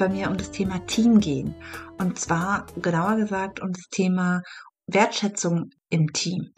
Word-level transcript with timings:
Bei 0.00 0.08
mir 0.08 0.28
um 0.28 0.36
das 0.36 0.50
Thema 0.50 0.84
Team 0.86 1.20
gehen. 1.20 1.54
Und 1.98 2.18
zwar 2.18 2.66
genauer 2.80 3.16
gesagt 3.16 3.60
um 3.60 3.70
das 3.70 3.84
Thema 3.90 4.40
Wertschätzung 4.86 5.70
im 5.90 6.12
Team. 6.12 6.52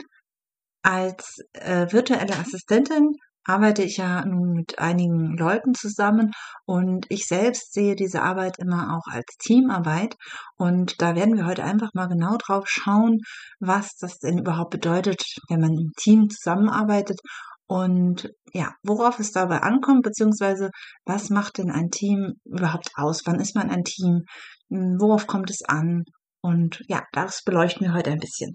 Als 0.82 1.38
äh, 1.52 1.92
virtuelle 1.92 2.36
Assistentin 2.38 3.16
arbeite 3.44 3.82
ich 3.82 3.96
ja 3.96 4.24
nun 4.24 4.52
mit 4.52 4.78
einigen 4.78 5.36
Leuten 5.36 5.74
zusammen 5.74 6.30
und 6.64 7.06
ich 7.08 7.26
selbst 7.26 7.72
sehe 7.72 7.96
diese 7.96 8.22
Arbeit 8.22 8.58
immer 8.58 8.96
auch 8.96 9.12
als 9.12 9.36
Teamarbeit 9.38 10.14
und 10.56 11.02
da 11.02 11.16
werden 11.16 11.36
wir 11.36 11.46
heute 11.46 11.64
einfach 11.64 11.90
mal 11.94 12.06
genau 12.06 12.36
drauf 12.36 12.66
schauen, 12.68 13.18
was 13.58 13.96
das 13.96 14.18
denn 14.18 14.38
überhaupt 14.38 14.70
bedeutet, 14.70 15.24
wenn 15.48 15.60
man 15.60 15.72
im 15.72 15.90
Team 15.96 16.30
zusammenarbeitet 16.30 17.18
und 17.72 18.28
ja, 18.52 18.74
worauf 18.82 19.18
es 19.18 19.32
dabei 19.32 19.62
ankommt, 19.62 20.02
beziehungsweise 20.02 20.68
was 21.06 21.30
macht 21.30 21.56
denn 21.56 21.70
ein 21.70 21.88
Team 21.90 22.34
überhaupt 22.44 22.90
aus? 22.96 23.22
Wann 23.24 23.40
ist 23.40 23.56
man 23.56 23.70
ein 23.70 23.82
Team? 23.82 24.26
Hm, 24.68 24.96
worauf 25.00 25.26
kommt 25.26 25.48
es 25.48 25.62
an? 25.66 26.04
Und 26.42 26.82
ja, 26.86 27.02
das 27.12 27.40
beleuchten 27.42 27.86
wir 27.86 27.94
heute 27.94 28.10
ein 28.10 28.18
bisschen. 28.18 28.52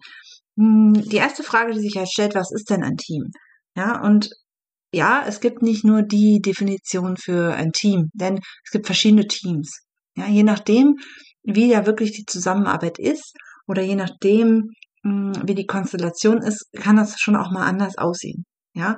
Hm, 0.56 0.94
die 0.94 1.16
erste 1.16 1.42
Frage, 1.42 1.74
die 1.74 1.80
sich 1.80 1.98
halt 1.98 2.10
stellt, 2.12 2.36
was 2.36 2.52
ist 2.52 2.70
denn 2.70 2.84
ein 2.84 2.96
Team? 2.96 3.32
Ja, 3.76 4.00
und 4.04 4.30
ja, 4.92 5.24
es 5.28 5.40
gibt 5.40 5.64
nicht 5.64 5.84
nur 5.84 6.04
die 6.04 6.40
Definition 6.40 7.18
für 7.18 7.56
ein 7.56 7.72
Team, 7.72 8.12
denn 8.14 8.40
es 8.66 8.72
gibt 8.72 8.86
verschiedene 8.86 9.26
Teams. 9.26 9.80
Ja, 10.16 10.28
je 10.28 10.44
nachdem, 10.44 10.94
wie 11.42 11.72
ja 11.72 11.88
wirklich 11.88 12.12
die 12.12 12.26
Zusammenarbeit 12.26 13.00
ist 13.00 13.34
oder 13.66 13.82
je 13.82 13.96
nachdem, 13.96 14.70
hm, 15.02 15.34
wie 15.44 15.56
die 15.56 15.66
Konstellation 15.66 16.38
ist, 16.38 16.68
kann 16.76 16.98
das 16.98 17.20
schon 17.20 17.36
auch 17.36 17.50
mal 17.50 17.66
anders 17.66 17.98
aussehen. 17.98 18.46
Ja, 18.78 18.98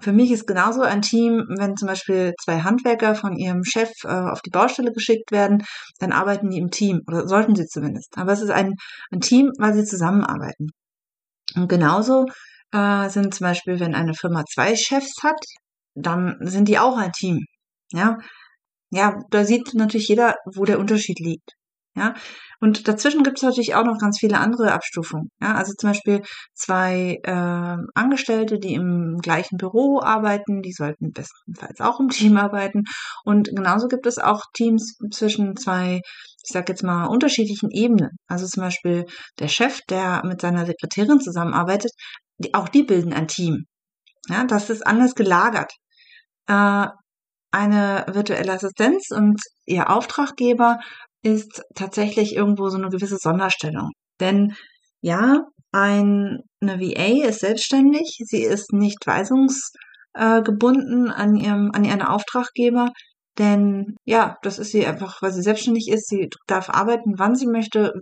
für 0.00 0.12
mich 0.12 0.30
ist 0.30 0.46
genauso 0.46 0.82
ein 0.82 1.02
Team, 1.02 1.44
wenn 1.58 1.76
zum 1.76 1.88
Beispiel 1.88 2.34
zwei 2.44 2.60
Handwerker 2.60 3.14
von 3.14 3.36
ihrem 3.36 3.64
Chef 3.64 3.90
äh, 4.04 4.08
auf 4.08 4.42
die 4.42 4.50
Baustelle 4.50 4.92
geschickt 4.92 5.32
werden, 5.32 5.64
dann 5.98 6.12
arbeiten 6.12 6.50
die 6.50 6.58
im 6.58 6.70
Team 6.70 7.00
oder 7.08 7.26
sollten 7.26 7.56
sie 7.56 7.66
zumindest. 7.66 8.16
Aber 8.16 8.32
es 8.32 8.42
ist 8.42 8.50
ein, 8.50 8.74
ein 9.10 9.20
Team, 9.20 9.50
weil 9.58 9.74
sie 9.74 9.84
zusammenarbeiten. 9.84 10.68
Und 11.56 11.68
genauso 11.68 12.26
äh, 12.72 13.08
sind 13.08 13.34
zum 13.34 13.46
Beispiel, 13.46 13.80
wenn 13.80 13.94
eine 13.94 14.14
Firma 14.14 14.44
zwei 14.44 14.76
Chefs 14.76 15.22
hat, 15.22 15.40
dann 15.94 16.36
sind 16.40 16.68
die 16.68 16.78
auch 16.78 16.96
ein 16.98 17.12
Team. 17.12 17.46
Ja, 17.92 18.18
ja, 18.90 19.18
da 19.30 19.44
sieht 19.44 19.74
natürlich 19.74 20.08
jeder, 20.08 20.34
wo 20.54 20.64
der 20.64 20.78
Unterschied 20.78 21.18
liegt. 21.20 21.57
Ja, 21.98 22.14
und 22.60 22.88
dazwischen 22.88 23.22
gibt 23.22 23.38
es 23.38 23.42
natürlich 23.42 23.74
auch 23.74 23.84
noch 23.84 23.98
ganz 23.98 24.18
viele 24.18 24.38
andere 24.38 24.72
Abstufungen. 24.72 25.30
Ja, 25.40 25.54
also 25.54 25.72
zum 25.74 25.90
Beispiel 25.90 26.22
zwei 26.54 27.18
äh, 27.22 27.76
Angestellte, 27.94 28.58
die 28.58 28.74
im 28.74 29.18
gleichen 29.22 29.56
Büro 29.56 30.00
arbeiten, 30.00 30.62
die 30.62 30.72
sollten 30.72 31.12
bestenfalls 31.12 31.80
auch 31.80 32.00
im 32.00 32.08
Team 32.10 32.36
arbeiten. 32.36 32.84
Und 33.24 33.48
genauso 33.54 33.88
gibt 33.88 34.06
es 34.06 34.18
auch 34.18 34.42
Teams 34.54 34.96
zwischen 35.12 35.56
zwei, 35.56 36.00
ich 36.44 36.52
sag 36.52 36.68
jetzt 36.68 36.82
mal, 36.82 37.06
unterschiedlichen 37.06 37.70
Ebenen. 37.70 38.10
Also 38.26 38.46
zum 38.46 38.62
Beispiel 38.64 39.06
der 39.38 39.48
Chef, 39.48 39.80
der 39.88 40.22
mit 40.24 40.40
seiner 40.40 40.66
Sekretärin 40.66 41.20
zusammenarbeitet, 41.20 41.92
die, 42.38 42.54
auch 42.54 42.68
die 42.68 42.82
bilden 42.82 43.12
ein 43.12 43.28
Team. 43.28 43.66
Ja, 44.28 44.44
das 44.44 44.70
ist 44.70 44.86
anders 44.86 45.14
gelagert. 45.14 45.72
Äh, 46.48 46.86
eine 47.50 48.04
virtuelle 48.08 48.52
Assistenz 48.52 49.10
und 49.10 49.40
ihr 49.64 49.90
Auftraggeber 49.90 50.78
ist 51.22 51.62
tatsächlich 51.74 52.34
irgendwo 52.34 52.68
so 52.68 52.78
eine 52.78 52.88
gewisse 52.88 53.18
Sonderstellung. 53.18 53.90
Denn 54.20 54.54
ja, 55.00 55.44
ein, 55.72 56.38
eine 56.60 56.80
VA 56.80 57.26
ist 57.28 57.40
selbstständig, 57.40 58.18
sie 58.24 58.42
ist 58.42 58.72
nicht 58.72 59.06
weisungsgebunden 59.06 61.08
äh, 61.08 61.12
an 61.12 61.70
an 61.74 61.84
ihren 61.84 62.02
Auftraggeber, 62.02 62.90
denn 63.38 63.96
ja, 64.04 64.36
das 64.42 64.58
ist 64.58 64.72
sie 64.72 64.86
einfach, 64.86 65.22
weil 65.22 65.32
sie 65.32 65.42
selbstständig 65.42 65.88
ist, 65.88 66.08
sie 66.08 66.28
darf 66.46 66.70
arbeiten, 66.70 67.14
wann 67.18 67.36
sie 67.36 67.46
möchte, 67.46 67.92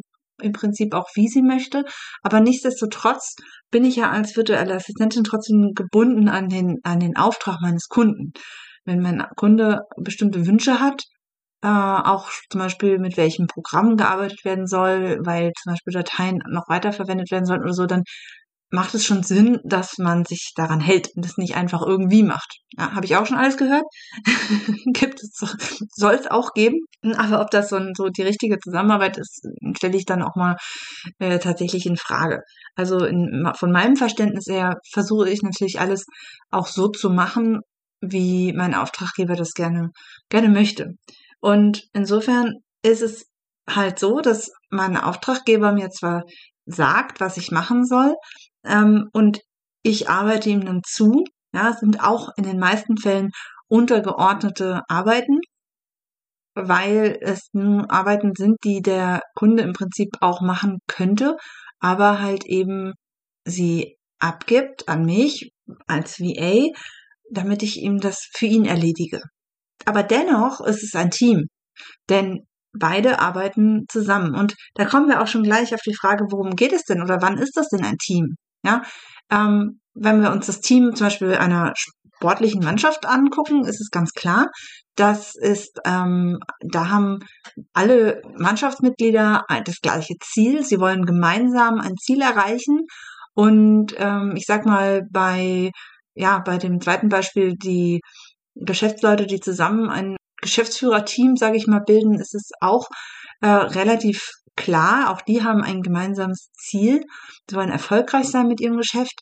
im 0.41 0.53
Prinzip 0.53 0.95
auch 0.95 1.09
wie 1.15 1.29
sie 1.29 1.43
möchte, 1.43 1.85
aber 2.23 2.41
nichtsdestotrotz 2.41 3.35
bin 3.71 3.85
ich 3.85 3.97
ja 3.97 4.11
als 4.11 4.37
virtuelle 4.37 4.75
Assistentin 4.75 5.25
trotzdem 5.25 5.73
gebunden 5.75 6.29
an 6.29 6.49
den, 6.49 6.77
an 6.85 7.01
den 7.01 7.17
Auftrag 7.17 7.61
meines 7.61 7.89
Kunden. 7.89 8.33
Wenn 8.85 9.01
mein 9.01 9.25
Kunde 9.37 9.81
bestimmte 9.97 10.47
Wünsche 10.47 10.81
hat, 10.81 11.03
äh, 11.63 11.69
auch 11.69 12.31
zum 12.51 12.61
Beispiel 12.61 12.99
mit 12.99 13.17
welchem 13.17 13.47
Programm 13.47 13.97
gearbeitet 13.97 14.45
werden 14.45 14.67
soll, 14.67 15.19
weil 15.25 15.53
zum 15.63 15.73
Beispiel 15.73 15.93
Dateien 15.93 16.39
noch 16.49 16.69
weiterverwendet 16.69 17.31
werden 17.31 17.47
sollen 17.47 17.63
oder 17.63 17.73
so, 17.73 17.87
dann 17.87 18.03
macht 18.71 18.95
es 18.95 19.07
schon 19.07 19.23
Sinn, 19.23 19.61
dass 19.65 19.99
man 19.99 20.25
sich 20.25 20.53
daran 20.57 20.81
hält 20.81 21.09
und 21.15 21.25
das 21.25 21.37
nicht 21.37 21.55
einfach 21.57 21.83
irgendwie 21.83 22.23
macht. 22.23 22.59
Ja, 22.77 22.93
habe 22.93 23.07
ich 23.07 23.17
auch 23.17 23.27
schon 23.27 23.37
alles 23.39 23.57
gehört. 23.57 23.85
Gibt 24.93 25.23
es, 25.23 25.39
soll 25.95 26.15
es 26.15 26.27
auch 26.27 26.53
geben. 26.53 26.81
Aber 27.17 27.41
ob 27.41 27.51
das 27.51 27.69
so, 27.69 27.79
so 27.97 28.09
die 28.09 28.23
richtige 28.23 28.59
Zusammenarbeit 28.59 29.19
ist, 29.19 29.47
stelle 29.77 29.97
ich 29.97 30.05
dann 30.05 30.23
auch 30.23 30.35
mal 30.35 30.57
äh, 31.19 31.39
tatsächlich 31.39 31.87
in 31.87 31.97
Frage. 31.97 32.41
Also 32.75 33.05
in, 33.05 33.49
von 33.57 33.71
meinem 33.71 33.97
Verständnis 33.97 34.47
her 34.49 34.75
versuche 34.93 35.31
ich 35.31 35.43
natürlich 35.43 35.81
alles 35.81 36.05
auch 36.51 36.67
so 36.67 36.89
zu 36.89 37.11
machen, 37.11 37.61
wie 38.01 38.53
mein 38.53 38.75
Auftraggeber 38.75 39.37
das 39.37 39.53
gerne, 39.53 39.91
gerne 40.29 40.49
möchte. 40.49 40.95
Und 41.47 41.85
insofern 41.93 42.55
ist 42.83 43.03
es 43.03 43.27
halt 43.71 44.01
so, 44.01 44.19
dass 44.19 44.51
mein 44.69 44.97
Auftraggeber 44.97 45.71
mir 45.71 45.91
zwar 45.91 46.25
sagt, 46.65 47.21
was 47.21 47.37
ich 47.37 47.53
machen 47.53 47.85
soll, 47.85 48.17
ähm, 48.65 49.09
und 49.13 49.39
ich 49.85 50.09
arbeite 50.09 50.51
ihm 50.51 50.65
dann 50.65 50.81
zu. 50.85 51.23
Ja, 51.53 51.71
es 51.71 51.79
sind 51.79 52.03
auch 52.03 52.31
in 52.37 52.43
den 52.43 52.59
meisten 52.59 52.97
Fällen 52.97 53.31
untergeordnete 53.69 54.83
Arbeiten, 54.89 55.39
weil 56.55 57.17
es 57.21 57.51
nun 57.53 57.85
Arbeiten 57.85 58.33
sind, 58.37 58.57
die 58.65 58.83
der 58.83 59.21
Kunde 59.37 59.63
im 59.63 59.73
Prinzip 59.73 60.17
auch 60.21 60.41
machen 60.41 60.79
könnte, 60.89 61.37
aber 61.79 62.21
halt 62.21 62.45
eben 62.45 62.93
sie 63.45 63.97
abgibt 64.19 64.89
an 64.89 65.05
mich 65.05 65.53
als 65.87 66.19
VA, 66.19 66.73
damit 67.31 67.63
ich 67.63 67.77
ihm 67.77 67.99
das 67.99 68.29
für 68.33 68.47
ihn 68.47 68.65
erledige. 68.65 69.23
Aber 69.85 70.03
dennoch 70.03 70.61
ist 70.61 70.83
es 70.83 70.95
ein 70.95 71.11
Team, 71.11 71.47
denn 72.09 72.47
beide 72.73 73.21
arbeiten 73.21 73.85
zusammen. 73.89 74.35
Und 74.35 74.55
da 74.75 74.85
kommen 74.85 75.09
wir 75.09 75.23
auch 75.23 75.27
schon 75.27 75.43
gleich 75.43 75.75
auf 75.75 75.81
die 75.87 75.95
Frage, 75.95 76.27
worum 76.31 76.57
geht 76.57 76.73
es 76.73 76.85
denn 76.85 77.03
oder 77.03 77.19
wann 77.21 77.39
ist 77.39 77.57
das 77.57 77.69
denn 77.69 77.85
ein 77.85 77.99
Team? 77.99 78.37
Ja, 78.65 78.83
ähm, 79.31 79.81
wenn 79.95 80.23
wir 80.23 80.31
uns 80.33 80.47
das 80.47 80.61
Team 80.61 80.95
zum 80.95 81.07
Beispiel 81.07 81.35
einer 81.35 81.73
sportlichen 81.77 82.63
Mannschaft 82.63 83.07
angucken, 83.07 83.65
ist 83.65 83.81
es 83.81 83.91
ganz 83.91 84.13
klar, 84.13 84.49
das 84.97 85.35
ist, 85.35 85.79
ähm, 85.85 86.39
da 86.61 86.89
haben 86.89 87.19
alle 87.75 88.23
Mannschaftsmitglieder 88.39 89.45
das 89.65 89.81
gleiche 89.81 90.15
Ziel. 90.23 90.65
Sie 90.65 90.81
wollen 90.81 91.05
gemeinsam 91.05 91.79
ein 91.79 91.97
Ziel 91.97 92.23
erreichen. 92.23 92.81
Und 93.35 93.95
ähm, 93.99 94.33
ich 94.37 94.47
sag 94.47 94.65
mal, 94.65 95.03
bei, 95.11 95.71
ja, 96.15 96.39
bei 96.39 96.57
dem 96.57 96.81
zweiten 96.81 97.11
Beispiel, 97.11 97.55
die 97.55 98.01
Geschäftsleute, 98.57 99.27
die 99.27 99.41
zusammen 99.41 99.91
ein 99.91 100.17
Geschäftsführerteam, 100.41 101.37
sage 101.37 101.57
ich 101.57 101.67
mal, 101.67 101.81
bilden, 101.81 102.15
ist 102.15 102.35
es 102.35 102.51
auch 102.61 102.89
äh, 103.41 103.49
relativ 103.49 104.31
klar. 104.57 105.11
Auch 105.11 105.21
die 105.23 105.43
haben 105.43 105.63
ein 105.63 105.83
gemeinsames 105.83 106.51
Ziel. 106.53 107.03
Sie 107.49 107.57
wollen 107.57 107.71
erfolgreich 107.71 108.29
sein 108.29 108.49
mit 108.49 108.61
ihrem 108.61 108.77
Geschäft. 108.77 109.15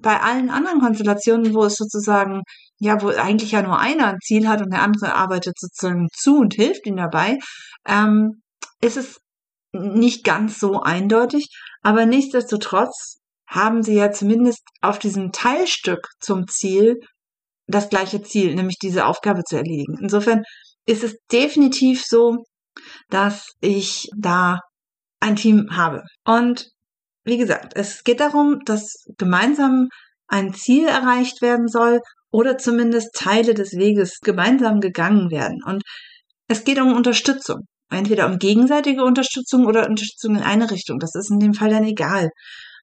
Bei 0.00 0.20
allen 0.20 0.50
anderen 0.50 0.80
Konstellationen, 0.80 1.54
wo 1.54 1.64
es 1.64 1.74
sozusagen, 1.74 2.42
ja, 2.78 3.02
wo 3.02 3.08
eigentlich 3.08 3.52
ja 3.52 3.62
nur 3.62 3.78
einer 3.78 4.08
ein 4.08 4.20
Ziel 4.22 4.48
hat 4.48 4.62
und 4.62 4.72
der 4.72 4.82
andere 4.82 5.14
arbeitet 5.14 5.58
sozusagen 5.58 6.08
zu 6.12 6.38
und 6.38 6.54
hilft 6.54 6.86
ihm 6.86 6.96
dabei, 6.96 7.38
ähm, 7.86 8.42
ist 8.80 8.96
es 8.96 9.18
nicht 9.72 10.24
ganz 10.24 10.58
so 10.58 10.80
eindeutig. 10.80 11.48
Aber 11.82 12.06
nichtsdestotrotz 12.06 13.18
haben 13.46 13.82
sie 13.82 13.94
ja 13.94 14.10
zumindest 14.12 14.62
auf 14.80 14.98
diesem 14.98 15.30
Teilstück 15.32 16.08
zum 16.20 16.46
Ziel 16.48 17.00
das 17.66 17.88
gleiche 17.88 18.22
Ziel, 18.22 18.54
nämlich 18.54 18.76
diese 18.82 19.06
Aufgabe 19.06 19.44
zu 19.44 19.56
erledigen. 19.56 19.98
Insofern 20.00 20.42
ist 20.86 21.04
es 21.04 21.16
definitiv 21.30 22.04
so, 22.04 22.44
dass 23.08 23.46
ich 23.60 24.08
da 24.16 24.60
ein 25.20 25.36
Team 25.36 25.68
habe. 25.70 26.02
Und 26.24 26.68
wie 27.24 27.38
gesagt, 27.38 27.74
es 27.76 28.02
geht 28.02 28.20
darum, 28.20 28.60
dass 28.64 29.04
gemeinsam 29.18 29.88
ein 30.26 30.54
Ziel 30.54 30.88
erreicht 30.88 31.42
werden 31.42 31.68
soll 31.68 32.00
oder 32.32 32.58
zumindest 32.58 33.14
Teile 33.14 33.54
des 33.54 33.72
Weges 33.72 34.18
gemeinsam 34.20 34.80
gegangen 34.80 35.30
werden. 35.30 35.58
Und 35.64 35.82
es 36.48 36.64
geht 36.64 36.80
um 36.80 36.94
Unterstützung. 36.94 37.60
Entweder 37.90 38.26
um 38.26 38.38
gegenseitige 38.38 39.04
Unterstützung 39.04 39.66
oder 39.66 39.86
Unterstützung 39.86 40.36
in 40.36 40.42
eine 40.42 40.70
Richtung. 40.70 40.98
Das 40.98 41.14
ist 41.14 41.30
in 41.30 41.38
dem 41.38 41.52
Fall 41.52 41.68
dann 41.68 41.84
egal. 41.84 42.30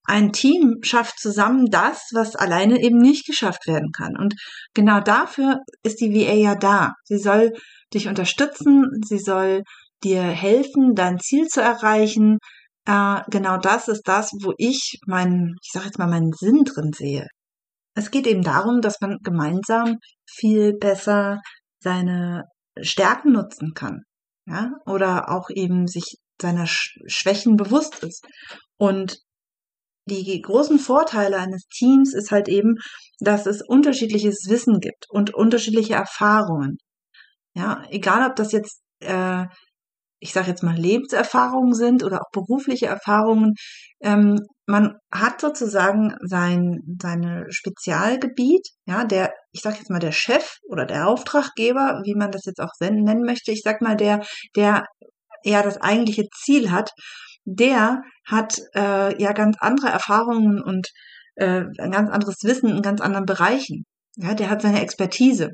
Ein 0.09 0.31
Team 0.31 0.77
schafft 0.81 1.19
zusammen 1.19 1.67
das, 1.69 2.09
was 2.13 2.35
alleine 2.35 2.81
eben 2.81 2.97
nicht 2.97 3.27
geschafft 3.27 3.67
werden 3.67 3.91
kann. 3.95 4.17
Und 4.17 4.33
genau 4.73 5.01
dafür 5.01 5.59
ist 5.83 6.01
die 6.01 6.11
VA 6.11 6.33
ja 6.33 6.55
da. 6.55 6.93
Sie 7.03 7.19
soll 7.19 7.53
dich 7.93 8.07
unterstützen, 8.07 8.87
sie 9.07 9.19
soll 9.19 9.61
dir 10.03 10.23
helfen, 10.23 10.95
dein 10.95 11.19
Ziel 11.19 11.45
zu 11.45 11.61
erreichen. 11.61 12.39
Äh, 12.85 13.21
genau 13.29 13.57
das 13.57 13.87
ist 13.87 14.07
das, 14.07 14.31
wo 14.41 14.51
ich 14.57 14.97
meinen, 15.05 15.57
ich 15.63 15.71
sage 15.71 15.85
jetzt 15.85 15.99
mal, 15.99 16.07
meinen 16.07 16.33
Sinn 16.33 16.63
drin 16.63 16.91
sehe. 16.91 17.27
Es 17.93 18.09
geht 18.09 18.25
eben 18.25 18.41
darum, 18.41 18.81
dass 18.81 19.01
man 19.01 19.17
gemeinsam 19.21 19.97
viel 20.27 20.73
besser 20.73 21.39
seine 21.83 22.45
Stärken 22.81 23.33
nutzen 23.33 23.73
kann. 23.75 23.99
Ja, 24.47 24.71
oder 24.87 25.29
auch 25.29 25.51
eben 25.51 25.85
sich 25.85 26.15
seiner 26.41 26.65
Schwächen 26.65 27.57
bewusst 27.57 28.03
ist. 28.03 28.25
Und 28.77 29.19
die 30.09 30.41
großen 30.41 30.79
Vorteile 30.79 31.37
eines 31.37 31.65
Teams 31.67 32.13
ist 32.13 32.31
halt 32.31 32.47
eben, 32.47 32.75
dass 33.19 33.45
es 33.45 33.61
unterschiedliches 33.61 34.45
Wissen 34.49 34.79
gibt 34.79 35.05
und 35.09 35.33
unterschiedliche 35.33 35.95
Erfahrungen. 35.95 36.77
Ja, 37.55 37.83
egal 37.89 38.29
ob 38.29 38.35
das 38.35 38.51
jetzt, 38.51 38.81
äh, 39.01 39.45
ich 40.19 40.33
sage 40.33 40.49
jetzt 40.49 40.63
mal 40.63 40.75
Lebenserfahrungen 40.75 41.73
sind 41.73 42.03
oder 42.03 42.21
auch 42.21 42.31
berufliche 42.31 42.87
Erfahrungen. 42.87 43.53
Ähm, 44.01 44.39
man 44.65 44.95
hat 45.11 45.41
sozusagen 45.41 46.15
sein 46.21 46.79
seine 47.01 47.45
Spezialgebiet, 47.49 48.67
ja, 48.85 49.05
der, 49.05 49.33
ich 49.51 49.61
sage 49.61 49.77
jetzt 49.77 49.89
mal 49.89 49.99
der 49.99 50.11
Chef 50.11 50.57
oder 50.69 50.85
der 50.85 51.07
Auftraggeber, 51.07 52.01
wie 52.03 52.15
man 52.15 52.31
das 52.31 52.45
jetzt 52.45 52.59
auch 52.59 52.73
nennen 52.79 53.23
möchte. 53.23 53.51
Ich 53.51 53.61
sag 53.63 53.81
mal 53.81 53.95
der, 53.95 54.23
der 54.55 54.85
ja 55.43 55.63
das 55.63 55.77
eigentliche 55.77 56.27
Ziel 56.35 56.71
hat 56.71 56.91
der 57.45 58.03
hat 58.25 58.59
äh, 58.75 59.21
ja 59.21 59.33
ganz 59.33 59.57
andere 59.59 59.89
Erfahrungen 59.89 60.61
und 60.61 60.87
äh, 61.35 61.63
ein 61.79 61.91
ganz 61.91 62.09
anderes 62.09 62.37
Wissen 62.43 62.69
in 62.69 62.81
ganz 62.81 63.01
anderen 63.01 63.25
Bereichen. 63.25 63.85
Ja, 64.15 64.33
der 64.33 64.49
hat 64.49 64.61
seine 64.61 64.81
Expertise. 64.81 65.53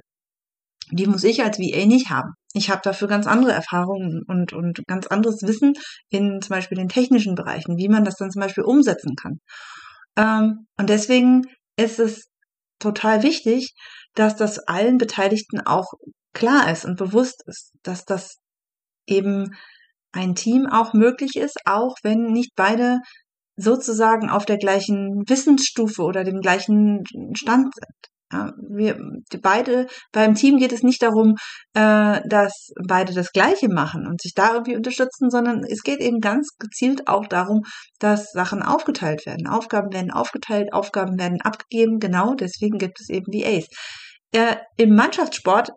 Die 0.92 1.08
muss 1.08 1.24
ich 1.24 1.44
als 1.44 1.58
VA 1.58 1.86
nicht 1.86 2.10
haben. 2.10 2.34
Ich 2.54 2.70
habe 2.70 2.82
dafür 2.84 3.08
ganz 3.08 3.28
andere 3.28 3.52
Erfahrungen 3.52 4.22
und, 4.28 4.54
und 4.54 4.82
ganz 4.88 5.08
anderes 5.08 5.42
Wissen 5.42 5.74
in 6.10 6.42
zum 6.42 6.50
Beispiel 6.50 6.78
den 6.78 6.90
technischen 6.90 7.36
Bereichen, 7.36 7.78
wie 7.78 7.90
man 7.90 8.06
das 8.06 8.16
dann 8.16 8.32
zum 8.32 8.42
Beispiel 8.42 8.64
umsetzen 8.64 9.16
kann. 9.16 9.40
Ähm, 10.16 10.68
und 10.78 10.90
deswegen 10.90 11.44
ist 11.76 12.00
es 12.00 12.30
total 12.80 13.24
wichtig, 13.24 13.74
dass 14.14 14.36
das 14.36 14.60
allen 14.60 14.98
Beteiligten 14.98 15.60
auch 15.60 15.94
klar 16.34 16.72
ist 16.72 16.86
und 16.86 16.98
bewusst 16.98 17.44
ist, 17.48 17.72
dass 17.84 18.06
das 18.06 18.38
eben 19.08 19.56
ein 20.16 20.36
Team 20.36 20.68
auch 20.68 20.94
möglich 20.94 21.36
ist, 21.36 21.58
auch 21.66 21.96
wenn 22.04 22.24
nicht 22.32 22.52
beide 22.56 23.00
sozusagen 23.58 24.30
auf 24.30 24.46
der 24.46 24.58
gleichen 24.58 25.24
Wissensstufe 25.28 26.02
oder 26.04 26.24
dem 26.24 26.42
gleichen 26.42 27.04
Stand 27.36 27.74
sind. 27.74 28.16
Ja, 28.34 28.52
wir 28.58 28.98
beide 29.42 29.86
beim 30.12 30.34
Team 30.34 30.58
geht 30.58 30.72
es 30.72 30.82
nicht 30.82 31.04
darum, 31.04 31.36
äh, 31.74 32.22
dass 32.28 32.72
beide 32.88 33.14
das 33.14 33.32
Gleiche 33.32 33.70
machen 33.70 34.08
und 34.08 34.20
sich 34.20 34.34
da 34.34 34.54
irgendwie 34.54 34.76
unterstützen, 34.76 35.30
sondern 35.30 35.64
es 35.64 35.84
geht 35.84 36.00
eben 36.00 36.20
ganz 36.22 36.50
gezielt 36.58 37.08
auch 37.08 37.28
darum, 37.28 37.62
dass 38.00 38.32
Sachen 38.32 38.64
aufgeteilt 38.64 39.26
werden. 39.28 39.48
Aufgaben 39.48 39.94
werden 39.94 40.12
aufgeteilt, 40.12 40.74
Aufgaben 40.74 41.20
werden 41.20 41.40
abgegeben. 41.42 42.00
Genau 42.00 42.34
deswegen 42.34 42.80
gibt 42.80 43.00
es 43.00 43.10
eben 43.10 43.32
VAs. 43.32 43.68
Äh, 44.32 44.56
Im 44.78 44.96
Mannschaftssport 44.96 45.70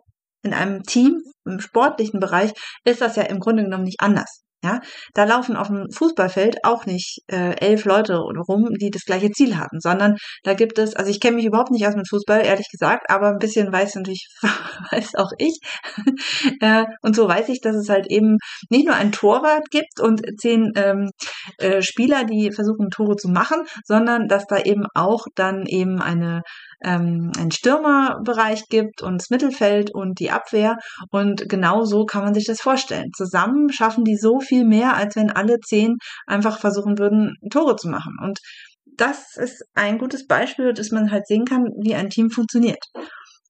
in 0.43 0.53
einem 0.53 0.83
Team, 0.83 1.21
im 1.45 1.59
sportlichen 1.59 2.19
Bereich, 2.19 2.51
ist 2.85 3.01
das 3.01 3.15
ja 3.15 3.23
im 3.23 3.39
Grunde 3.39 3.63
genommen 3.63 3.83
nicht 3.83 4.01
anders. 4.01 4.43
Ja, 4.61 4.81
da 5.13 5.23
laufen 5.23 5.55
auf 5.55 5.67
dem 5.67 5.85
Fußballfeld 5.89 6.57
auch 6.65 6.85
nicht 6.85 7.19
äh, 7.27 7.55
elf 7.61 7.85
Leute 7.85 8.17
rum, 8.17 8.67
die 8.81 8.89
das 8.89 9.05
gleiche 9.05 9.31
Ziel 9.31 9.55
haben, 9.57 9.79
sondern 9.79 10.17
da 10.43 10.53
gibt 10.53 10.77
es, 10.79 10.97
also 10.97 11.09
ich 11.09 11.21
kenne 11.21 11.37
mich 11.37 11.45
überhaupt 11.45 11.71
nicht 11.71 11.87
aus 11.87 11.95
mit 11.95 12.09
Fußball, 12.09 12.45
ehrlich 12.45 12.67
gesagt, 12.69 13.09
aber 13.09 13.29
ein 13.29 13.37
bisschen 13.37 13.71
weiß 13.71 13.95
natürlich, 13.95 14.27
weiß 14.91 15.15
auch 15.15 15.31
ich. 15.37 15.59
äh, 16.59 16.83
und 17.01 17.15
so 17.15 17.29
weiß 17.29 17.47
ich, 17.47 17.61
dass 17.61 17.77
es 17.77 17.87
halt 17.87 18.07
eben 18.11 18.35
nicht 18.69 18.85
nur 18.85 18.97
ein 18.97 19.13
Torwart 19.13 19.69
gibt 19.71 20.01
und 20.01 20.23
zehn 20.37 20.73
ähm, 20.75 21.09
äh, 21.57 21.81
Spieler, 21.81 22.25
die 22.25 22.51
versuchen 22.51 22.89
Tore 22.89 23.15
zu 23.15 23.29
machen, 23.29 23.63
sondern 23.85 24.27
dass 24.27 24.45
da 24.45 24.57
eben 24.57 24.83
auch 24.93 25.23
dann 25.35 25.67
eben 25.67 26.01
eine 26.01 26.41
ähm, 26.83 27.31
einen 27.37 27.51
Stürmerbereich 27.51 28.67
gibt 28.69 29.01
und 29.01 29.21
das 29.21 29.29
Mittelfeld 29.29 29.93
und 29.93 30.19
die 30.19 30.31
Abwehr. 30.31 30.77
Und 31.11 31.49
genau 31.49 31.85
so 31.85 32.05
kann 32.05 32.23
man 32.23 32.33
sich 32.33 32.45
das 32.45 32.61
vorstellen. 32.61 33.11
Zusammen 33.15 33.71
schaffen 33.71 34.03
die 34.03 34.17
so 34.17 34.39
viel 34.39 34.65
mehr, 34.65 34.95
als 34.95 35.15
wenn 35.15 35.29
alle 35.29 35.59
zehn 35.59 35.97
einfach 36.27 36.59
versuchen 36.59 36.97
würden, 36.99 37.35
Tore 37.49 37.75
zu 37.75 37.89
machen. 37.89 38.15
Und 38.23 38.39
das 38.85 39.37
ist 39.37 39.63
ein 39.73 39.97
gutes 39.97 40.27
Beispiel, 40.27 40.73
dass 40.73 40.91
man 40.91 41.11
halt 41.11 41.27
sehen 41.27 41.45
kann, 41.45 41.65
wie 41.81 41.95
ein 41.95 42.09
Team 42.09 42.29
funktioniert. 42.29 42.83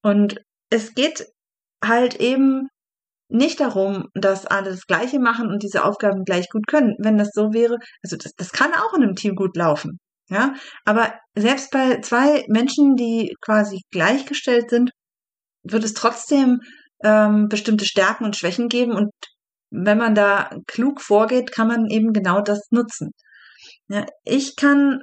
Und 0.01 0.39
es 0.69 0.93
geht 0.93 1.25
halt 1.83 2.15
eben 2.15 2.67
nicht 3.29 3.59
darum, 3.59 4.07
dass 4.15 4.45
alle 4.45 4.71
das 4.71 4.87
Gleiche 4.87 5.19
machen 5.19 5.49
und 5.49 5.63
diese 5.63 5.83
Aufgaben 5.85 6.23
gleich 6.23 6.49
gut 6.49 6.67
können. 6.67 6.95
Wenn 6.99 7.17
das 7.17 7.29
so 7.33 7.53
wäre, 7.53 7.77
also 8.03 8.17
das, 8.17 8.33
das 8.35 8.51
kann 8.51 8.73
auch 8.73 8.93
in 8.95 9.03
einem 9.03 9.15
Team 9.15 9.35
gut 9.35 9.55
laufen. 9.55 9.99
Ja, 10.29 10.53
aber 10.85 11.13
selbst 11.35 11.71
bei 11.71 12.01
zwei 12.01 12.45
Menschen, 12.49 12.95
die 12.95 13.35
quasi 13.41 13.81
gleichgestellt 13.91 14.69
sind, 14.69 14.91
wird 15.63 15.83
es 15.83 15.93
trotzdem 15.93 16.59
ähm, 17.03 17.47
bestimmte 17.49 17.85
Stärken 17.85 18.25
und 18.25 18.35
Schwächen 18.35 18.69
geben 18.69 18.93
und 18.93 19.11
wenn 19.71 19.97
man 19.97 20.15
da 20.15 20.49
klug 20.67 21.01
vorgeht, 21.01 21.51
kann 21.51 21.67
man 21.67 21.87
eben 21.87 22.13
genau 22.13 22.41
das 22.41 22.59
nutzen. 22.71 23.11
Ja, 23.87 24.05
ich 24.23 24.55
kann 24.55 24.99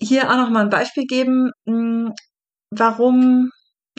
hier 0.00 0.30
auch 0.30 0.36
noch 0.36 0.50
mal 0.50 0.62
ein 0.62 0.70
Beispiel 0.70 1.04
geben, 1.04 1.50
hm, 1.66 2.12
warum 2.70 3.50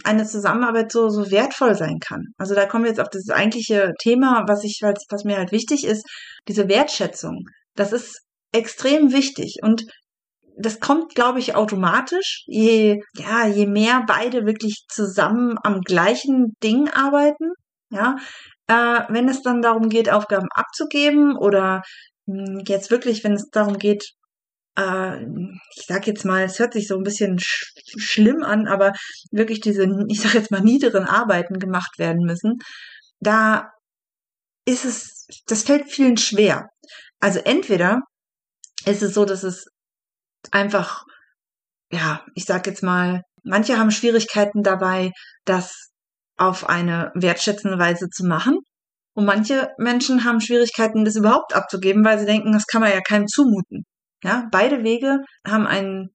eine 0.03 0.25
Zusammenarbeit 0.25 0.91
so, 0.91 1.09
so 1.09 1.29
wertvoll 1.31 1.75
sein 1.75 1.99
kann. 1.99 2.25
Also 2.37 2.55
da 2.55 2.65
kommen 2.65 2.85
wir 2.85 2.91
jetzt 2.91 2.99
auf 2.99 3.09
das 3.09 3.29
eigentliche 3.29 3.93
Thema, 4.01 4.45
was 4.47 4.63
ich, 4.63 4.79
was 4.81 5.23
mir 5.25 5.37
halt 5.37 5.51
wichtig 5.51 5.85
ist, 5.85 6.03
diese 6.47 6.67
Wertschätzung. 6.67 7.45
Das 7.75 7.93
ist 7.93 8.21
extrem 8.51 9.11
wichtig 9.13 9.57
und 9.61 9.85
das 10.57 10.79
kommt, 10.79 11.15
glaube 11.15 11.39
ich, 11.39 11.55
automatisch. 11.55 12.43
Je, 12.47 13.01
ja, 13.15 13.47
je 13.47 13.67
mehr 13.67 14.03
beide 14.07 14.45
wirklich 14.45 14.85
zusammen 14.89 15.57
am 15.63 15.81
gleichen 15.81 16.55
Ding 16.63 16.89
arbeiten, 16.89 17.51
ja, 17.89 18.17
äh, 18.67 19.01
wenn 19.09 19.27
es 19.29 19.41
dann 19.41 19.61
darum 19.61 19.89
geht, 19.89 20.09
Aufgaben 20.09 20.47
abzugeben 20.53 21.35
oder 21.37 21.81
mh, 22.25 22.45
hm, 22.47 22.63
jetzt 22.67 22.91
wirklich, 22.91 23.23
wenn 23.23 23.33
es 23.33 23.49
darum 23.51 23.77
geht, 23.77 24.13
äh, 24.77 25.23
ich 25.75 25.85
sag 25.87 26.07
jetzt 26.07 26.25
mal, 26.25 26.43
es 26.43 26.59
hört 26.59 26.73
sich 26.73 26.87
so 26.87 26.95
ein 26.97 27.03
bisschen 27.03 27.39
sch 27.39 27.73
schlimm 27.97 28.43
an, 28.43 28.67
aber 28.67 28.93
wirklich 29.31 29.59
diese, 29.61 29.85
ich 30.09 30.21
sag 30.21 30.33
jetzt 30.33 30.51
mal, 30.51 30.61
niederen 30.61 31.05
Arbeiten 31.05 31.59
gemacht 31.59 31.99
werden 31.99 32.23
müssen, 32.25 32.59
da 33.19 33.71
ist 34.65 34.85
es, 34.85 35.27
das 35.47 35.63
fällt 35.63 35.89
vielen 35.89 36.17
schwer. 36.17 36.69
Also 37.19 37.39
entweder 37.39 38.01
ist 38.85 39.03
es 39.03 39.13
so, 39.13 39.25
dass 39.25 39.43
es 39.43 39.65
einfach, 40.51 41.03
ja, 41.91 42.25
ich 42.35 42.45
sag 42.45 42.67
jetzt 42.67 42.83
mal, 42.83 43.21
manche 43.43 43.77
haben 43.77 43.91
Schwierigkeiten 43.91 44.63
dabei, 44.63 45.11
das 45.45 45.91
auf 46.37 46.67
eine 46.69 47.11
wertschätzende 47.15 47.77
Weise 47.77 48.09
zu 48.09 48.25
machen. 48.25 48.59
Und 49.13 49.25
manche 49.25 49.69
Menschen 49.77 50.23
haben 50.23 50.41
Schwierigkeiten, 50.41 51.05
das 51.05 51.15
überhaupt 51.15 51.53
abzugeben, 51.53 52.03
weil 52.05 52.17
sie 52.19 52.25
denken, 52.25 52.53
das 52.53 52.65
kann 52.65 52.81
man 52.81 52.91
ja 52.91 53.01
keinem 53.01 53.27
zumuten. 53.27 53.83
Ja, 54.23 54.47
beide 54.51 54.83
Wege 54.83 55.19
haben 55.45 55.67
ein 55.67 56.09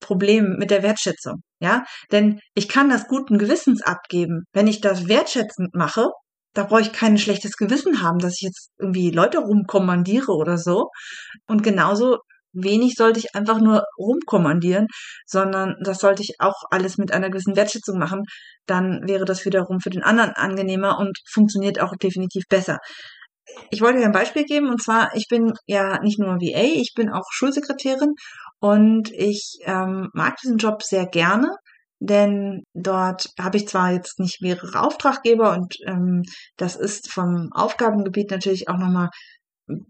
Problem 0.00 0.56
mit 0.58 0.70
der 0.70 0.82
Wertschätzung. 0.82 1.42
Ja, 1.60 1.84
denn 2.10 2.40
ich 2.54 2.68
kann 2.68 2.88
das 2.88 3.06
guten 3.06 3.38
Gewissens 3.38 3.82
abgeben. 3.82 4.44
Wenn 4.52 4.66
ich 4.66 4.80
das 4.80 5.08
wertschätzend 5.08 5.74
mache, 5.74 6.08
da 6.54 6.64
brauche 6.64 6.80
ich 6.80 6.92
kein 6.92 7.18
schlechtes 7.18 7.56
Gewissen 7.56 8.02
haben, 8.02 8.18
dass 8.18 8.34
ich 8.34 8.42
jetzt 8.42 8.70
irgendwie 8.78 9.10
Leute 9.10 9.38
rumkommandiere 9.38 10.32
oder 10.32 10.56
so. 10.56 10.88
Und 11.46 11.62
genauso 11.62 12.18
wenig 12.52 12.94
sollte 12.96 13.20
ich 13.20 13.34
einfach 13.34 13.60
nur 13.60 13.84
rumkommandieren, 13.98 14.86
sondern 15.26 15.76
das 15.82 15.98
sollte 15.98 16.22
ich 16.22 16.36
auch 16.40 16.62
alles 16.70 16.98
mit 16.98 17.12
einer 17.12 17.30
gewissen 17.30 17.56
Wertschätzung 17.56 17.98
machen. 17.98 18.22
Dann 18.66 19.00
wäre 19.06 19.24
das 19.24 19.44
wiederum 19.44 19.80
für 19.80 19.90
den 19.90 20.02
anderen 20.02 20.32
angenehmer 20.32 20.98
und 20.98 21.18
funktioniert 21.30 21.80
auch 21.80 21.94
definitiv 21.96 22.44
besser. 22.48 22.78
Ich 23.70 23.80
wollte 23.80 23.98
dir 23.98 24.06
ein 24.06 24.12
Beispiel 24.12 24.44
geben 24.44 24.68
und 24.70 24.82
zwar, 24.82 25.14
ich 25.16 25.26
bin 25.28 25.52
ja 25.66 26.00
nicht 26.02 26.18
nur 26.18 26.36
VA, 26.36 26.62
ich 26.62 26.92
bin 26.94 27.10
auch 27.10 27.24
Schulsekretärin 27.30 28.14
Und 28.60 29.10
ich 29.12 29.58
ähm, 29.64 30.08
mag 30.14 30.36
diesen 30.36 30.58
Job 30.58 30.82
sehr 30.82 31.06
gerne, 31.06 31.48
denn 32.00 32.62
dort 32.74 33.28
habe 33.38 33.56
ich 33.58 33.68
zwar 33.68 33.92
jetzt 33.92 34.18
nicht 34.20 34.40
mehrere 34.42 34.80
Auftraggeber 34.82 35.52
und 35.52 35.76
ähm, 35.86 36.22
das 36.56 36.76
ist 36.76 37.10
vom 37.12 37.50
Aufgabengebiet 37.52 38.30
natürlich 38.30 38.68
auch 38.68 38.78
nochmal 38.78 39.10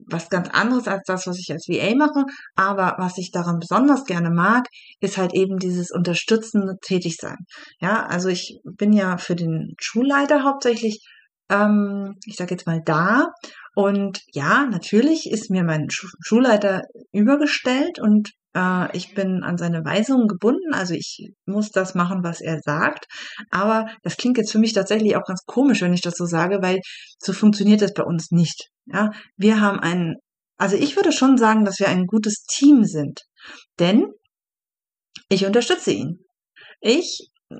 was 0.07 0.29
ganz 0.29 0.49
anderes 0.51 0.89
als 0.89 1.03
das, 1.07 1.27
was 1.27 1.39
ich 1.39 1.51
als 1.51 1.69
VA 1.69 1.95
mache. 1.95 2.25
Aber 2.57 2.97
was 2.99 3.19
ich 3.19 3.31
daran 3.31 3.59
besonders 3.59 4.05
gerne 4.05 4.31
mag, 4.31 4.67
ist 5.01 5.19
halt 5.19 5.35
eben 5.35 5.59
dieses 5.59 5.91
unterstützende 5.91 6.77
Tätigsein. 6.83 7.39
Ja, 7.81 8.07
also 8.07 8.29
ich 8.29 8.59
bin 8.65 8.93
ja 8.93 9.17
für 9.19 9.37
den 9.37 9.75
Schulleiter 9.81 10.45
hauptsächlich, 10.45 11.05
ähm, 11.51 12.17
ich 12.27 12.37
sage 12.37 12.53
jetzt 12.53 12.67
mal 12.67 12.81
da. 12.85 13.27
Und 13.75 14.21
ja, 14.33 14.67
natürlich 14.67 15.31
ist 15.31 15.51
mir 15.51 15.63
mein 15.63 15.89
Schulleiter 15.91 16.83
übergestellt 17.13 18.01
und 18.01 18.33
äh, 18.55 18.97
ich 18.97 19.15
bin 19.15 19.43
an 19.43 19.59
seine 19.59 19.85
Weisungen 19.85 20.29
gebunden, 20.29 20.75
also 20.75 20.95
ich 20.95 21.31
muss 21.47 21.71
das 21.71 21.95
machen, 21.95 22.23
was 22.23 22.41
er 22.41 22.61
sagt. 22.61 23.07
Aber 23.51 23.87
das 24.03 24.17
klingt 24.17 24.39
jetzt 24.39 24.53
für 24.53 24.59
mich 24.59 24.73
tatsächlich 24.73 25.17
auch 25.17 25.25
ganz 25.25 25.45
komisch, 25.47 25.83
wenn 25.83 25.95
ich 25.95 26.03
das 26.03 26.15
so 26.17 26.25
sage, 26.25 26.59
weil 26.63 26.81
so 27.19 27.33
funktioniert 27.33 27.83
das 27.83 27.95
bei 27.95 28.03
uns 28.03 28.31
nicht. 28.31 28.71
Ja, 28.93 29.11
wir 29.37 29.61
haben 29.61 29.79
ein, 29.81 30.17
also 30.59 30.77
ich 30.77 30.97
würde 30.97 31.13
schon 31.13 31.39
sagen, 31.39 31.65
dass 31.65 31.79
wir 31.79 31.89
ein 31.89 32.07
gutes 32.07 32.45
Team 32.45 32.85
sind, 32.85 33.23
denn 33.79 34.07
ich 35.29 35.47
unterstütze 35.47 35.93
ihn. 35.93 36.19
Ich 36.81 37.29
äh, 37.51 37.55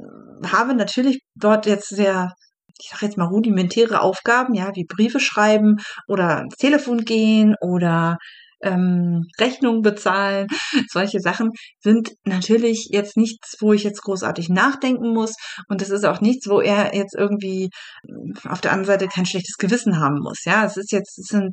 habe 0.49 0.75
natürlich 0.75 1.21
dort 1.35 1.67
jetzt 1.67 1.89
sehr 1.89 2.35
ich 2.83 2.89
sage 2.89 3.07
jetzt 3.07 3.19
mal 3.19 3.27
rudimentäre 3.27 4.01
Aufgaben, 4.01 4.55
ja, 4.55 4.71
wie 4.75 4.87
Briefe 4.87 5.21
schreiben 5.21 5.77
oder 6.09 6.39
ans 6.39 6.57
Telefon 6.57 7.05
gehen 7.05 7.55
oder 7.61 8.17
ähm, 8.63 9.27
Rechnungen 9.39 9.83
bezahlen, 9.83 10.47
solche 10.91 11.21
Sachen 11.21 11.51
sind 11.81 12.13
natürlich 12.25 12.89
jetzt 12.91 13.17
nichts, 13.17 13.57
wo 13.61 13.73
ich 13.73 13.85
jetzt 13.85 14.03
großartig 14.03 14.49
nachdenken 14.49 15.13
muss. 15.13 15.35
Und 15.69 15.83
es 15.83 15.91
ist 15.91 16.05
auch 16.05 16.21
nichts, 16.21 16.49
wo 16.49 16.61
er 16.61 16.95
jetzt 16.95 17.15
irgendwie 17.17 17.71
äh, 18.05 18.49
auf 18.49 18.61
der 18.61 18.73
anderen 18.73 18.87
Seite 18.99 19.09
kein 19.09 19.27
schlechtes 19.27 19.57
Gewissen 19.57 19.99
haben 19.99 20.21
muss. 20.21 20.45
Ja, 20.45 20.65
es 20.65 20.77
ist 20.77 20.93
jetzt, 20.93 21.19
es 21.19 21.27
sind 21.27 21.53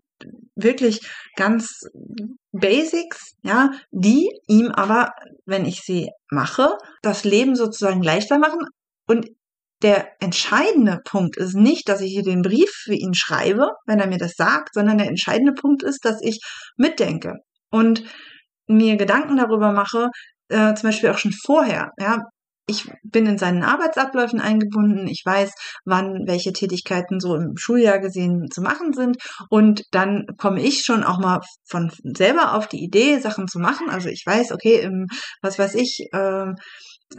wirklich 0.55 1.01
ganz 1.35 1.81
Basics, 2.51 3.35
ja, 3.43 3.71
die 3.91 4.29
ihm 4.47 4.69
aber, 4.69 5.11
wenn 5.45 5.65
ich 5.65 5.81
sie 5.81 6.09
mache, 6.31 6.69
das 7.01 7.23
Leben 7.23 7.55
sozusagen 7.55 8.01
leichter 8.01 8.39
machen. 8.39 8.59
Und 9.07 9.27
der 9.81 10.07
entscheidende 10.19 10.99
Punkt 11.05 11.37
ist 11.37 11.55
nicht, 11.55 11.87
dass 11.87 12.01
ich 12.01 12.11
hier 12.11 12.23
den 12.23 12.41
Brief 12.41 12.69
für 12.71 12.95
ihn 12.95 13.13
schreibe, 13.13 13.69
wenn 13.85 13.99
er 13.99 14.07
mir 14.07 14.17
das 14.17 14.33
sagt, 14.35 14.73
sondern 14.73 14.97
der 14.97 15.07
entscheidende 15.07 15.53
Punkt 15.53 15.83
ist, 15.83 16.03
dass 16.03 16.21
ich 16.21 16.39
mitdenke 16.77 17.35
und 17.69 18.03
mir 18.67 18.97
Gedanken 18.97 19.37
darüber 19.37 19.71
mache, 19.71 20.09
äh, 20.49 20.73
zum 20.73 20.89
Beispiel 20.89 21.09
auch 21.09 21.17
schon 21.17 21.33
vorher. 21.45 21.91
Ja, 21.99 22.21
ich 22.69 22.91
bin 23.03 23.25
in 23.25 23.37
seinen 23.37 23.63
Arbeitsabläufen 23.63 24.41
eingebunden. 24.41 25.07
Ich 25.07 25.21
weiß, 25.25 25.53
wann 25.85 26.27
welche 26.27 26.51
Tätigkeiten 26.51 27.21
so 27.21 27.35
im 27.35 27.55
Schuljahr 27.55 27.99
gesehen 27.99 28.49
zu 28.51 28.61
machen 28.61 28.91
sind. 28.91 29.17
Und 29.49 29.83
dann 29.91 30.25
komme 30.37 30.61
ich 30.61 30.81
schon 30.83 31.03
auch 31.03 31.17
mal 31.17 31.39
von 31.69 31.91
selber 32.03 32.55
auf 32.55 32.67
die 32.67 32.83
Idee, 32.83 33.19
Sachen 33.19 33.47
zu 33.47 33.59
machen. 33.59 33.89
Also 33.89 34.09
ich 34.09 34.23
weiß, 34.25 34.51
okay, 34.51 34.81
im, 34.81 35.07
was 35.41 35.57
weiß 35.57 35.75
ich, 35.75 36.07
äh, 36.11 36.47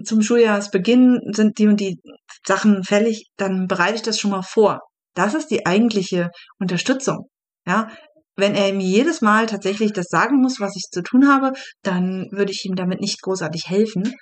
zum 0.05 0.21
Schuljahresbeginn 0.21 1.33
sind 1.33 1.59
die 1.59 1.67
und 1.67 1.81
die 1.81 1.99
Sachen 2.47 2.85
fällig, 2.85 3.27
dann 3.37 3.67
bereite 3.67 3.97
ich 3.97 4.03
das 4.03 4.19
schon 4.19 4.31
mal 4.31 4.43
vor. 4.43 4.81
Das 5.15 5.35
ist 5.35 5.49
die 5.49 5.67
eigentliche 5.67 6.31
Unterstützung. 6.59 7.29
Ja, 7.67 7.89
wenn 8.37 8.55
er 8.55 8.73
mir 8.73 8.87
jedes 8.87 9.21
Mal 9.21 9.47
tatsächlich 9.47 9.93
das 9.93 10.07
sagen 10.09 10.41
muss, 10.41 10.61
was 10.61 10.77
ich 10.77 10.85
zu 10.93 11.03
tun 11.03 11.29
habe, 11.29 11.53
dann 11.83 12.29
würde 12.31 12.53
ich 12.53 12.65
ihm 12.65 12.77
damit 12.77 13.01
nicht 13.01 13.21
großartig 13.21 13.65
helfen. 13.67 14.15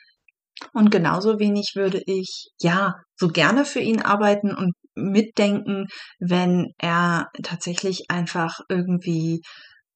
Und 0.73 0.91
genauso 0.91 1.39
wenig 1.39 1.73
würde 1.75 2.01
ich, 2.07 2.49
ja, 2.61 2.95
so 3.17 3.29
gerne 3.29 3.67
für 3.67 3.81
ihn 3.81 4.01
arbeiten 4.01 4.55
und 4.55 4.73
mitdenken, 4.95 5.87
wenn 6.19 6.73
er 6.79 7.27
tatsächlich 7.43 8.05
einfach 8.09 8.61
irgendwie, 8.71 9.43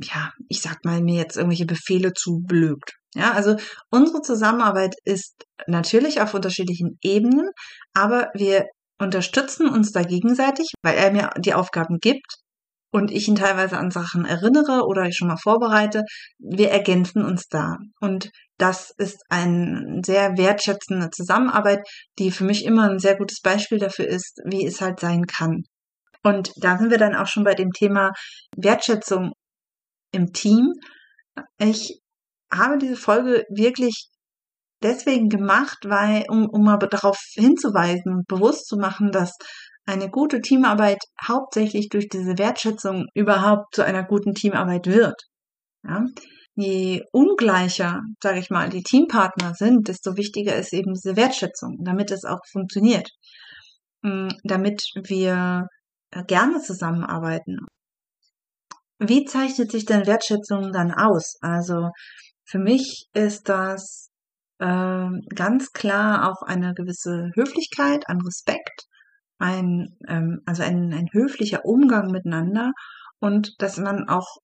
ja, 0.02 0.32
ich 0.48 0.62
sag 0.62 0.84
mal, 0.84 1.00
mir 1.02 1.16
jetzt 1.16 1.36
irgendwelche 1.36 1.66
Befehle 1.66 2.12
zublökt. 2.12 2.92
Ja, 3.14 3.32
also 3.32 3.56
unsere 3.90 4.22
Zusammenarbeit 4.22 4.94
ist 5.04 5.44
natürlich 5.66 6.20
auf 6.20 6.34
unterschiedlichen 6.34 6.98
Ebenen, 7.02 7.50
aber 7.92 8.28
wir 8.34 8.66
unterstützen 8.98 9.68
uns 9.68 9.92
da 9.92 10.02
gegenseitig, 10.02 10.68
weil 10.82 10.96
er 10.96 11.10
mir 11.10 11.30
die 11.38 11.54
Aufgaben 11.54 11.98
gibt 12.00 12.36
und 12.92 13.10
ich 13.10 13.28
ihn 13.28 13.36
teilweise 13.36 13.78
an 13.78 13.90
Sachen 13.90 14.24
erinnere 14.24 14.84
oder 14.86 15.04
ich 15.04 15.16
schon 15.16 15.28
mal 15.28 15.36
vorbereite. 15.36 16.02
Wir 16.38 16.70
ergänzen 16.70 17.24
uns 17.24 17.46
da. 17.48 17.76
Und 18.00 18.30
das 18.58 18.92
ist 18.98 19.22
eine 19.28 20.00
sehr 20.04 20.36
wertschätzende 20.36 21.10
Zusammenarbeit, 21.10 21.80
die 22.18 22.30
für 22.30 22.44
mich 22.44 22.64
immer 22.64 22.90
ein 22.90 22.98
sehr 22.98 23.16
gutes 23.16 23.40
Beispiel 23.40 23.78
dafür 23.78 24.06
ist, 24.06 24.38
wie 24.44 24.66
es 24.66 24.80
halt 24.80 25.00
sein 25.00 25.24
kann. 25.26 25.62
Und 26.22 26.52
da 26.56 26.76
sind 26.76 26.90
wir 26.90 26.98
dann 26.98 27.14
auch 27.14 27.26
schon 27.26 27.44
bei 27.44 27.54
dem 27.54 27.72
Thema 27.72 28.12
Wertschätzung 28.56 29.32
im 30.12 30.32
Team. 30.32 30.72
Ich 31.58 32.00
habe 32.52 32.78
diese 32.78 32.96
Folge 32.96 33.44
wirklich 33.48 34.08
deswegen 34.82 35.28
gemacht, 35.28 35.78
weil, 35.84 36.24
um, 36.28 36.48
um 36.48 36.64
mal 36.64 36.78
darauf 36.78 37.18
hinzuweisen 37.34 38.24
bewusst 38.26 38.66
zu 38.66 38.76
machen, 38.76 39.12
dass 39.12 39.36
eine 39.86 40.08
gute 40.08 40.40
Teamarbeit 40.40 41.02
hauptsächlich 41.26 41.88
durch 41.88 42.08
diese 42.08 42.38
Wertschätzung 42.38 43.06
überhaupt 43.14 43.74
zu 43.74 43.84
einer 43.84 44.04
guten 44.04 44.34
Teamarbeit 44.34 44.86
wird. 44.86 45.20
Ja? 45.84 46.04
Je 46.54 47.02
ungleicher, 47.12 48.00
sage 48.22 48.40
ich 48.40 48.50
mal, 48.50 48.68
die 48.68 48.82
Teampartner 48.82 49.54
sind, 49.54 49.88
desto 49.88 50.16
wichtiger 50.16 50.54
ist 50.56 50.72
eben 50.72 50.94
diese 50.94 51.16
Wertschätzung, 51.16 51.78
damit 51.82 52.10
es 52.10 52.24
auch 52.24 52.40
funktioniert, 52.50 53.08
mm, 54.02 54.28
damit 54.44 54.82
wir 54.94 55.66
äh, 56.10 56.24
gerne 56.24 56.60
zusammenarbeiten. 56.60 57.58
Wie 59.00 59.24
zeichnet 59.24 59.72
sich 59.72 59.86
denn 59.86 60.06
Wertschätzung 60.06 60.72
dann 60.72 60.92
aus? 60.92 61.36
Also 61.40 61.90
für 62.44 62.58
mich 62.58 63.06
ist 63.14 63.48
das 63.48 64.10
äh, 64.58 65.08
ganz 65.34 65.72
klar 65.72 66.30
auch 66.30 66.42
eine 66.42 66.74
gewisse 66.74 67.30
Höflichkeit, 67.34 68.08
ein 68.08 68.20
Respekt, 68.20 68.84
ein, 69.38 69.96
ähm, 70.06 70.42
also 70.44 70.62
ein, 70.62 70.92
ein 70.92 71.08
höflicher 71.12 71.64
Umgang 71.64 72.10
miteinander 72.10 72.72
und 73.20 73.54
dass 73.58 73.78
man 73.78 74.06
auch 74.08 74.36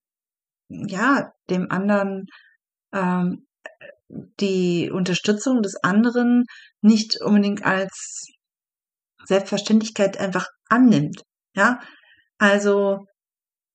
ja 0.69 1.33
dem 1.51 1.71
anderen 1.71 2.25
ähm, 2.95 3.47
die 4.09 4.91
Unterstützung 4.91 5.61
des 5.61 5.77
anderen 5.83 6.45
nicht 6.81 7.21
unbedingt 7.21 7.65
als 7.67 8.27
Selbstverständlichkeit 9.25 10.19
einfach 10.19 10.49
annimmt. 10.69 11.23
Ja, 11.55 11.81
also 12.39 13.05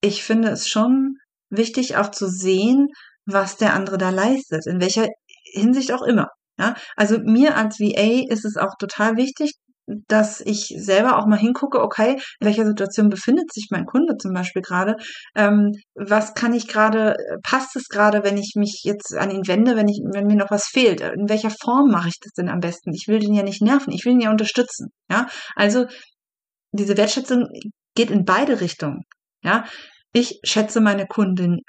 ich 0.01 0.23
finde 0.23 0.49
es 0.49 0.67
schon 0.67 1.15
wichtig 1.49 1.97
auch 1.97 2.11
zu 2.11 2.27
sehen, 2.27 2.87
was 3.25 3.57
der 3.57 3.73
andere 3.73 3.97
da 3.97 4.09
leistet, 4.09 4.65
in 4.67 4.81
welcher 4.81 5.07
Hinsicht 5.53 5.91
auch 5.91 6.01
immer. 6.01 6.27
Ja, 6.59 6.75
also 6.95 7.17
mir 7.19 7.55
als 7.57 7.79
VA 7.79 8.31
ist 8.31 8.45
es 8.45 8.57
auch 8.57 8.75
total 8.79 9.15
wichtig, 9.15 9.53
dass 10.07 10.41
ich 10.41 10.73
selber 10.77 11.17
auch 11.17 11.25
mal 11.25 11.37
hingucke, 11.37 11.81
okay, 11.81 12.21
in 12.39 12.47
welcher 12.47 12.65
Situation 12.65 13.09
befindet 13.09 13.51
sich 13.51 13.67
mein 13.71 13.85
Kunde 13.85 14.15
zum 14.17 14.33
Beispiel 14.33 14.61
gerade? 14.61 14.95
Ähm, 15.35 15.71
was 15.95 16.33
kann 16.33 16.53
ich 16.53 16.67
gerade, 16.67 17.15
passt 17.43 17.75
es 17.75 17.87
gerade, 17.89 18.23
wenn 18.23 18.37
ich 18.37 18.53
mich 18.55 18.81
jetzt 18.83 19.15
an 19.15 19.31
ihn 19.31 19.47
wende, 19.47 19.75
wenn 19.75 19.87
ich, 19.87 19.99
wenn 20.13 20.27
mir 20.27 20.35
noch 20.35 20.51
was 20.51 20.65
fehlt? 20.65 21.01
In 21.01 21.29
welcher 21.29 21.49
Form 21.49 21.89
mache 21.89 22.09
ich 22.09 22.19
das 22.21 22.31
denn 22.33 22.49
am 22.49 22.59
besten? 22.59 22.93
Ich 22.93 23.07
will 23.07 23.19
den 23.19 23.33
ja 23.33 23.43
nicht 23.43 23.61
nerven, 23.61 23.91
ich 23.91 24.05
will 24.05 24.13
ihn 24.13 24.21
ja 24.21 24.31
unterstützen. 24.31 24.89
Ja, 25.09 25.27
also 25.55 25.85
diese 26.71 26.97
Wertschätzung 26.97 27.47
geht 27.95 28.11
in 28.11 28.23
beide 28.25 28.61
Richtungen. 28.61 29.01
Ja, 29.43 29.65
ich 30.13 30.39
schätze 30.43 30.81
meine 30.81 31.07
Kundin 31.07 31.61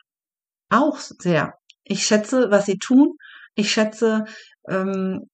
auch 0.71 0.99
sehr. 0.99 1.55
Ich 1.85 2.05
schätze, 2.05 2.51
was 2.51 2.67
sie 2.67 2.79
tun. 2.79 3.17
Ich 3.55 3.71
schätze, 3.71 4.25
ähm, 4.69 5.29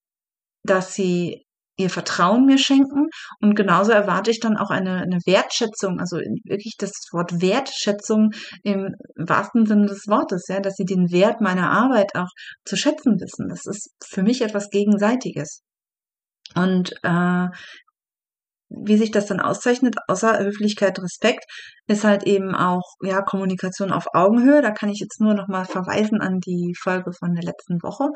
dass 0.64 0.94
sie 0.94 1.44
ihr 1.78 1.90
Vertrauen 1.90 2.44
mir 2.44 2.58
schenken 2.58 3.06
und 3.40 3.54
genauso 3.54 3.92
erwarte 3.92 4.32
ich 4.32 4.40
dann 4.40 4.56
auch 4.56 4.70
eine, 4.70 4.96
eine 4.96 5.20
Wertschätzung, 5.24 6.00
also 6.00 6.16
wirklich 6.16 6.74
das 6.76 6.90
Wort 7.12 7.40
Wertschätzung 7.40 8.30
im 8.64 8.96
wahrsten 9.14 9.64
Sinne 9.64 9.86
des 9.86 10.08
Wortes, 10.08 10.48
ja, 10.48 10.58
dass 10.58 10.74
sie 10.74 10.84
den 10.84 11.12
Wert 11.12 11.40
meiner 11.40 11.70
Arbeit 11.70 12.16
auch 12.16 12.30
zu 12.64 12.76
schätzen 12.76 13.20
wissen. 13.20 13.48
Das 13.48 13.64
ist 13.64 13.90
für 14.04 14.24
mich 14.24 14.42
etwas 14.42 14.70
Gegenseitiges. 14.70 15.62
Und 16.56 16.92
äh, 17.04 17.46
wie 18.70 18.96
sich 18.96 19.10
das 19.10 19.26
dann 19.26 19.40
auszeichnet, 19.40 19.96
außer 20.08 20.38
Höflichkeit, 20.38 20.98
Respekt, 21.00 21.44
ist 21.86 22.04
halt 22.04 22.24
eben 22.24 22.54
auch 22.54 22.94
ja 23.02 23.22
Kommunikation 23.22 23.92
auf 23.92 24.06
Augenhöhe. 24.12 24.62
Da 24.62 24.70
kann 24.70 24.90
ich 24.90 25.00
jetzt 25.00 25.20
nur 25.20 25.34
noch 25.34 25.48
mal 25.48 25.64
verweisen 25.64 26.20
an 26.20 26.40
die 26.40 26.74
Folge 26.78 27.12
von 27.12 27.34
der 27.34 27.44
letzten 27.44 27.82
Woche. 27.82 28.08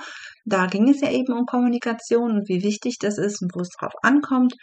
Da 0.44 0.66
ging 0.66 0.88
es 0.88 1.00
ja 1.00 1.10
eben 1.10 1.32
um 1.32 1.46
Kommunikation 1.46 2.32
und 2.32 2.48
wie 2.48 2.62
wichtig 2.62 2.98
das 3.00 3.18
ist 3.18 3.42
und 3.42 3.54
wo 3.54 3.60
es 3.60 3.70
drauf 3.70 3.92
ankommt. 4.02 4.54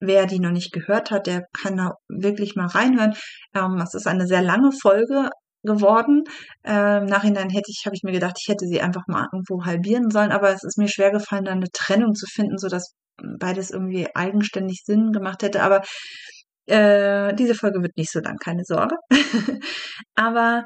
Wer 0.00 0.26
die 0.26 0.40
noch 0.40 0.52
nicht 0.52 0.72
gehört 0.72 1.10
hat, 1.10 1.26
der 1.26 1.44
kann 1.60 1.76
da 1.76 1.92
wirklich 2.08 2.54
mal 2.54 2.66
reinhören. 2.66 3.14
Ähm, 3.54 3.76
das 3.78 3.94
ist 3.94 4.06
eine 4.06 4.26
sehr 4.26 4.42
lange 4.42 4.70
Folge, 4.72 5.30
geworden. 5.64 6.24
Äh, 6.64 6.98
Im 6.98 7.06
Nachhinein 7.06 7.50
hätte 7.50 7.70
ich, 7.70 7.82
habe 7.84 7.96
ich 7.96 8.02
mir 8.02 8.12
gedacht, 8.12 8.36
ich 8.40 8.48
hätte 8.48 8.66
sie 8.66 8.80
einfach 8.80 9.06
mal 9.08 9.26
irgendwo 9.32 9.64
halbieren 9.64 10.10
sollen, 10.10 10.32
aber 10.32 10.50
es 10.52 10.62
ist 10.64 10.78
mir 10.78 10.88
schwer 10.88 11.10
gefallen, 11.10 11.44
da 11.44 11.52
eine 11.52 11.70
Trennung 11.72 12.14
zu 12.14 12.26
finden, 12.26 12.58
so 12.58 12.68
dass 12.68 12.94
beides 13.38 13.70
irgendwie 13.70 14.08
eigenständig 14.14 14.82
Sinn 14.84 15.12
gemacht 15.12 15.42
hätte. 15.42 15.62
Aber 15.62 15.82
äh, 16.66 17.34
diese 17.34 17.54
Folge 17.54 17.82
wird 17.82 17.96
nicht 17.96 18.12
so 18.12 18.20
lang, 18.20 18.36
keine 18.36 18.64
Sorge. 18.64 18.96
aber 20.14 20.64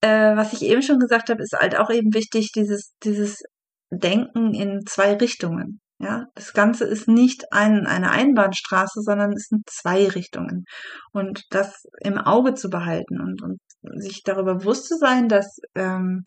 äh, 0.00 0.36
was 0.36 0.52
ich 0.52 0.62
eben 0.62 0.82
schon 0.82 0.98
gesagt 0.98 1.30
habe, 1.30 1.42
ist 1.42 1.56
halt 1.58 1.76
auch 1.76 1.90
eben 1.90 2.14
wichtig, 2.14 2.52
dieses, 2.52 2.94
dieses 3.04 3.42
Denken 3.90 4.54
in 4.54 4.80
zwei 4.86 5.14
Richtungen. 5.14 5.80
Ja, 6.02 6.24
das 6.34 6.54
Ganze 6.54 6.86
ist 6.86 7.08
nicht 7.08 7.44
ein, 7.52 7.86
eine 7.86 8.10
Einbahnstraße, 8.10 9.02
sondern 9.02 9.32
es 9.32 9.48
sind 9.48 9.68
zwei 9.68 10.08
Richtungen. 10.08 10.64
Und 11.12 11.42
das 11.50 11.84
im 12.00 12.16
Auge 12.16 12.54
zu 12.54 12.70
behalten 12.70 13.20
und, 13.20 13.42
und 13.42 13.60
sich 14.00 14.22
darüber 14.22 14.54
bewusst 14.54 14.86
zu 14.86 14.96
sein, 14.96 15.28
dass 15.28 15.58
ähm, 15.74 16.24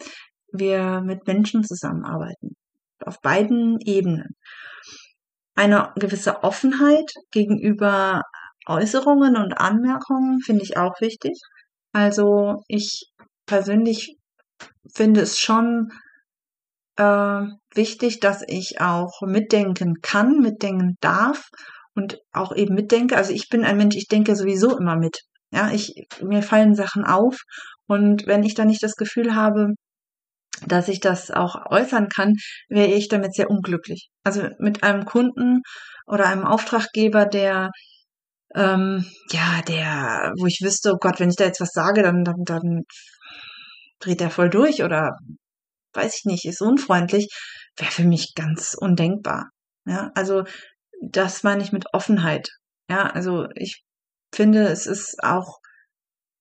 wir 0.51 1.01
mit 1.01 1.25
Menschen 1.25 1.63
zusammenarbeiten. 1.63 2.55
Auf 3.03 3.19
beiden 3.21 3.79
Ebenen. 3.79 4.35
Eine 5.55 5.91
gewisse 5.95 6.43
Offenheit 6.43 7.11
gegenüber 7.31 8.21
Äußerungen 8.65 9.35
und 9.35 9.53
Anmerkungen 9.53 10.39
finde 10.41 10.63
ich 10.63 10.77
auch 10.77 10.99
wichtig. 10.99 11.39
Also 11.91 12.63
ich 12.67 13.11
persönlich 13.45 14.17
finde 14.93 15.21
es 15.21 15.39
schon 15.39 15.91
äh, 16.97 17.41
wichtig, 17.75 18.19
dass 18.19 18.43
ich 18.47 18.81
auch 18.81 19.21
mitdenken 19.21 19.95
kann, 20.01 20.39
mitdenken 20.39 20.97
darf 21.01 21.49
und 21.95 22.19
auch 22.31 22.55
eben 22.55 22.75
mitdenke. 22.75 23.17
Also 23.17 23.33
ich 23.33 23.49
bin 23.49 23.63
ein 23.63 23.77
Mensch, 23.77 23.95
ich 23.95 24.07
denke 24.07 24.35
sowieso 24.35 24.77
immer 24.77 24.95
mit. 24.95 25.21
Ja, 25.51 25.71
ich, 25.71 25.93
mir 26.21 26.41
fallen 26.41 26.75
Sachen 26.75 27.03
auf 27.05 27.37
und 27.87 28.25
wenn 28.25 28.43
ich 28.43 28.55
da 28.55 28.65
nicht 28.65 28.81
das 28.81 28.95
Gefühl 28.95 29.35
habe, 29.35 29.73
dass 30.67 30.87
ich 30.87 30.99
das 30.99 31.31
auch 31.31 31.69
äußern 31.69 32.09
kann, 32.09 32.33
wäre 32.69 32.91
ich 32.91 33.07
damit 33.07 33.33
sehr 33.35 33.49
unglücklich. 33.49 34.09
Also 34.23 34.49
mit 34.59 34.83
einem 34.83 35.05
Kunden 35.05 35.61
oder 36.05 36.27
einem 36.27 36.45
Auftraggeber, 36.45 37.25
der 37.25 37.71
ähm, 38.55 39.05
ja, 39.31 39.61
der, 39.67 40.33
wo 40.37 40.45
ich 40.45 40.61
wüsste, 40.61 40.91
oh 40.93 40.97
Gott, 40.99 41.19
wenn 41.19 41.29
ich 41.29 41.35
da 41.35 41.45
jetzt 41.45 41.61
was 41.61 41.71
sage, 41.71 42.03
dann, 42.03 42.23
dann, 42.23 42.43
dann 42.45 42.83
dreht 43.99 44.21
er 44.21 44.29
voll 44.29 44.49
durch 44.49 44.83
oder 44.83 45.17
weiß 45.93 46.17
ich 46.19 46.25
nicht, 46.25 46.45
ist 46.45 46.61
unfreundlich, 46.61 47.29
wäre 47.77 47.91
für 47.91 48.03
mich 48.03 48.33
ganz 48.35 48.75
undenkbar. 48.77 49.49
Ja, 49.85 50.11
also 50.15 50.43
das 51.01 51.43
meine 51.43 51.63
ich 51.63 51.71
mit 51.71 51.85
Offenheit. 51.93 52.49
Ja, 52.89 53.07
also 53.07 53.47
ich 53.55 53.83
finde, 54.33 54.63
es 54.67 54.85
ist 54.85 55.23
auch, 55.23 55.59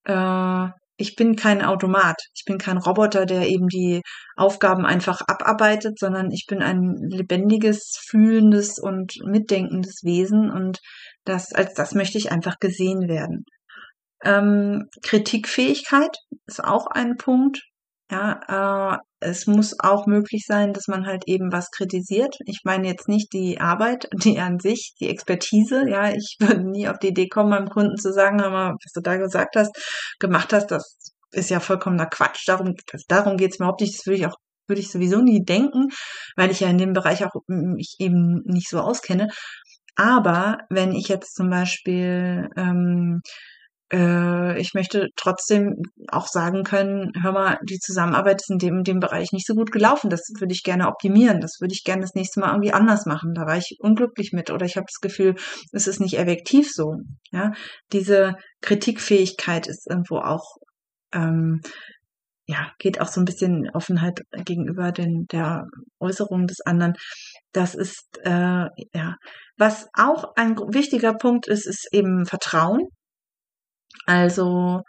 äh, 0.05 0.69
ich 1.02 1.16
bin 1.16 1.35
kein 1.35 1.62
Automat, 1.62 2.16
ich 2.35 2.44
bin 2.47 2.59
kein 2.59 2.78
Roboter, 2.78 3.26
der 3.26 3.49
eben 3.49 3.66
die 3.66 4.02
Aufgaben 4.37 4.87
einfach 4.87 5.21
abarbeitet, 5.26 5.99
sondern 5.99 6.30
ich 6.30 6.47
bin 6.49 6.62
ein 6.62 6.94
lebendiges, 7.11 7.99
fühlendes 8.09 8.78
und 8.78 9.14
mitdenkendes 9.25 10.02
Wesen 10.04 10.50
und 10.50 10.78
das, 11.25 11.52
als 11.52 11.75
das 11.75 11.94
möchte 11.94 12.18
ich 12.18 12.30
einfach 12.30 12.59
gesehen 12.61 13.09
werden. 13.09 13.44
Ähm, 14.25 14.88
Kritikfähigkeit 15.02 16.16
ist 16.47 16.62
auch 16.62 16.87
ein 16.87 17.16
Punkt, 17.16 17.61
ja, 18.12 18.95
äh, 18.95 18.99
es 19.21 19.47
muss 19.47 19.75
auch 19.81 20.07
möglich 20.07 20.45
sein, 20.47 20.75
dass 20.75 20.87
man 20.87 21.07
halt 21.07 21.25
eben 21.26 21.50
was 21.50 21.71
kritisiert. 21.71 22.37
Ich 22.45 22.61
meine 22.64 22.87
jetzt 22.87 23.09
nicht 23.09 23.33
die 23.33 23.59
Arbeit, 23.61 24.09
die 24.25 24.38
an 24.38 24.59
sich, 24.59 24.95
die 25.00 25.09
Expertise. 25.09 25.89
Ja, 25.89 26.10
ich 26.10 26.37
würde 26.41 26.71
nie 26.71 26.89
auf 26.89 26.99
die 26.99 27.08
Idee 27.08 27.28
kommen, 27.28 27.50
meinem 27.50 27.71
Kunden 27.71 27.97
zu 27.97 28.13
sagen, 28.13 28.41
aber 28.43 28.76
was 28.82 28.93
du 28.93 29.00
da 29.00 29.17
gesagt 29.17 29.56
hast, 29.56 29.73
gemacht 30.21 30.52
hast, 30.52 30.71
das 30.71 30.99
ist 31.32 31.50
ja 31.50 31.60
vollkommener 31.60 32.06
Quatsch. 32.06 32.47
Darum, 32.47 32.75
darum 33.08 33.37
geht 33.39 33.52
es 33.52 33.56
überhaupt 33.56 33.80
nicht. 33.80 33.99
Das 33.99 34.06
würde 34.06 34.19
ich 34.19 34.26
auch 34.26 34.37
würde 34.69 34.80
ich 34.80 34.93
sowieso 34.93 35.21
nie 35.21 35.45
denken, 35.45 35.89
weil 36.37 36.50
ich 36.50 36.60
ja 36.60 36.69
in 36.69 36.78
dem 36.78 36.93
Bereich 36.93 37.25
auch 37.25 37.32
mich 37.49 37.97
eben 37.99 38.43
nicht 38.45 38.69
so 38.69 38.78
auskenne. 38.78 39.28
Aber 39.97 40.58
wenn 40.71 40.93
ich 40.93 41.08
jetzt 41.08 41.34
zum 41.34 41.50
Beispiel 41.50 42.49
ähm, 42.56 43.21
äh, 43.93 44.59
ich 44.61 44.75
möchte 44.75 45.09
trotzdem 45.17 45.83
auch 46.09 46.26
sagen 46.26 46.63
können, 46.65 47.13
hör 47.23 47.33
mal, 47.33 47.59
die 47.63 47.78
Zusammenarbeit 47.78 48.41
ist 48.41 48.50
in 48.50 48.59
dem, 48.59 48.78
in 48.78 48.85
dem 48.85 49.00
Bereich 49.00 49.33
nicht 49.33 49.47
so 49.47 49.55
gut 49.55 49.71
gelaufen. 49.71 50.11
Das 50.11 50.23
würde 50.39 50.52
ich 50.52 50.63
gerne 50.63 50.89
optimieren. 50.89 51.41
Das 51.41 51.59
würde 51.61 51.75
ich 51.75 51.85
gerne 51.85 52.02
das 52.02 52.15
nächste 52.15 52.41
Mal 52.41 52.50
irgendwie 52.50 52.73
anders 52.73 53.07
machen. 53.07 53.35
Da 53.35 53.47
war 53.47 53.57
ich 53.57 53.76
unglücklich 53.81 54.33
mit 54.33 54.50
oder 54.50 54.67
ich 54.67 54.76
habe 54.76 54.87
das 54.87 55.00
Gefühl, 55.00 55.35
es 55.73 55.87
ist 55.87 56.00
nicht 56.00 56.19
effektiv 56.19 56.71
so. 56.73 56.97
Ja, 57.31 57.52
diese 57.93 58.37
Kritikfähigkeit 58.61 59.67
ist 59.67 59.87
irgendwo 59.89 60.19
auch 60.19 60.57
ähm, 61.13 61.61
ja, 62.47 62.73
geht 62.78 63.00
auch 63.00 63.07
so 63.09 63.21
ein 63.21 63.25
bisschen 63.25 63.71
Offenheit 63.73 64.21
gegenüber 64.45 64.93
den, 64.93 65.26
der 65.31 65.65
Äußerung 66.00 66.47
des 66.47 66.61
anderen. 66.65 66.95
Das 67.52 67.75
ist, 67.75 68.19
äh, 68.25 68.67
ja, 68.95 69.17
was 69.57 69.87
auch 69.95 70.35
ein 70.35 70.57
wichtiger 70.57 71.15
Punkt 71.15 71.47
ist, 71.47 71.67
ist 71.67 71.89
eben 71.93 72.26
Vertrauen. 72.26 72.89
Also 74.07 74.83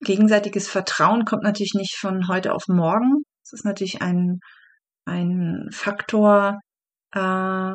gegenseitiges 0.00 0.68
Vertrauen 0.68 1.24
kommt 1.24 1.42
natürlich 1.42 1.74
nicht 1.74 1.96
von 1.96 2.28
heute 2.28 2.54
auf 2.54 2.64
morgen. 2.68 3.22
Es 3.44 3.52
ist 3.52 3.64
natürlich 3.64 4.02
ein, 4.02 4.40
ein 5.04 5.68
Faktor, 5.72 6.58
äh, 7.12 7.74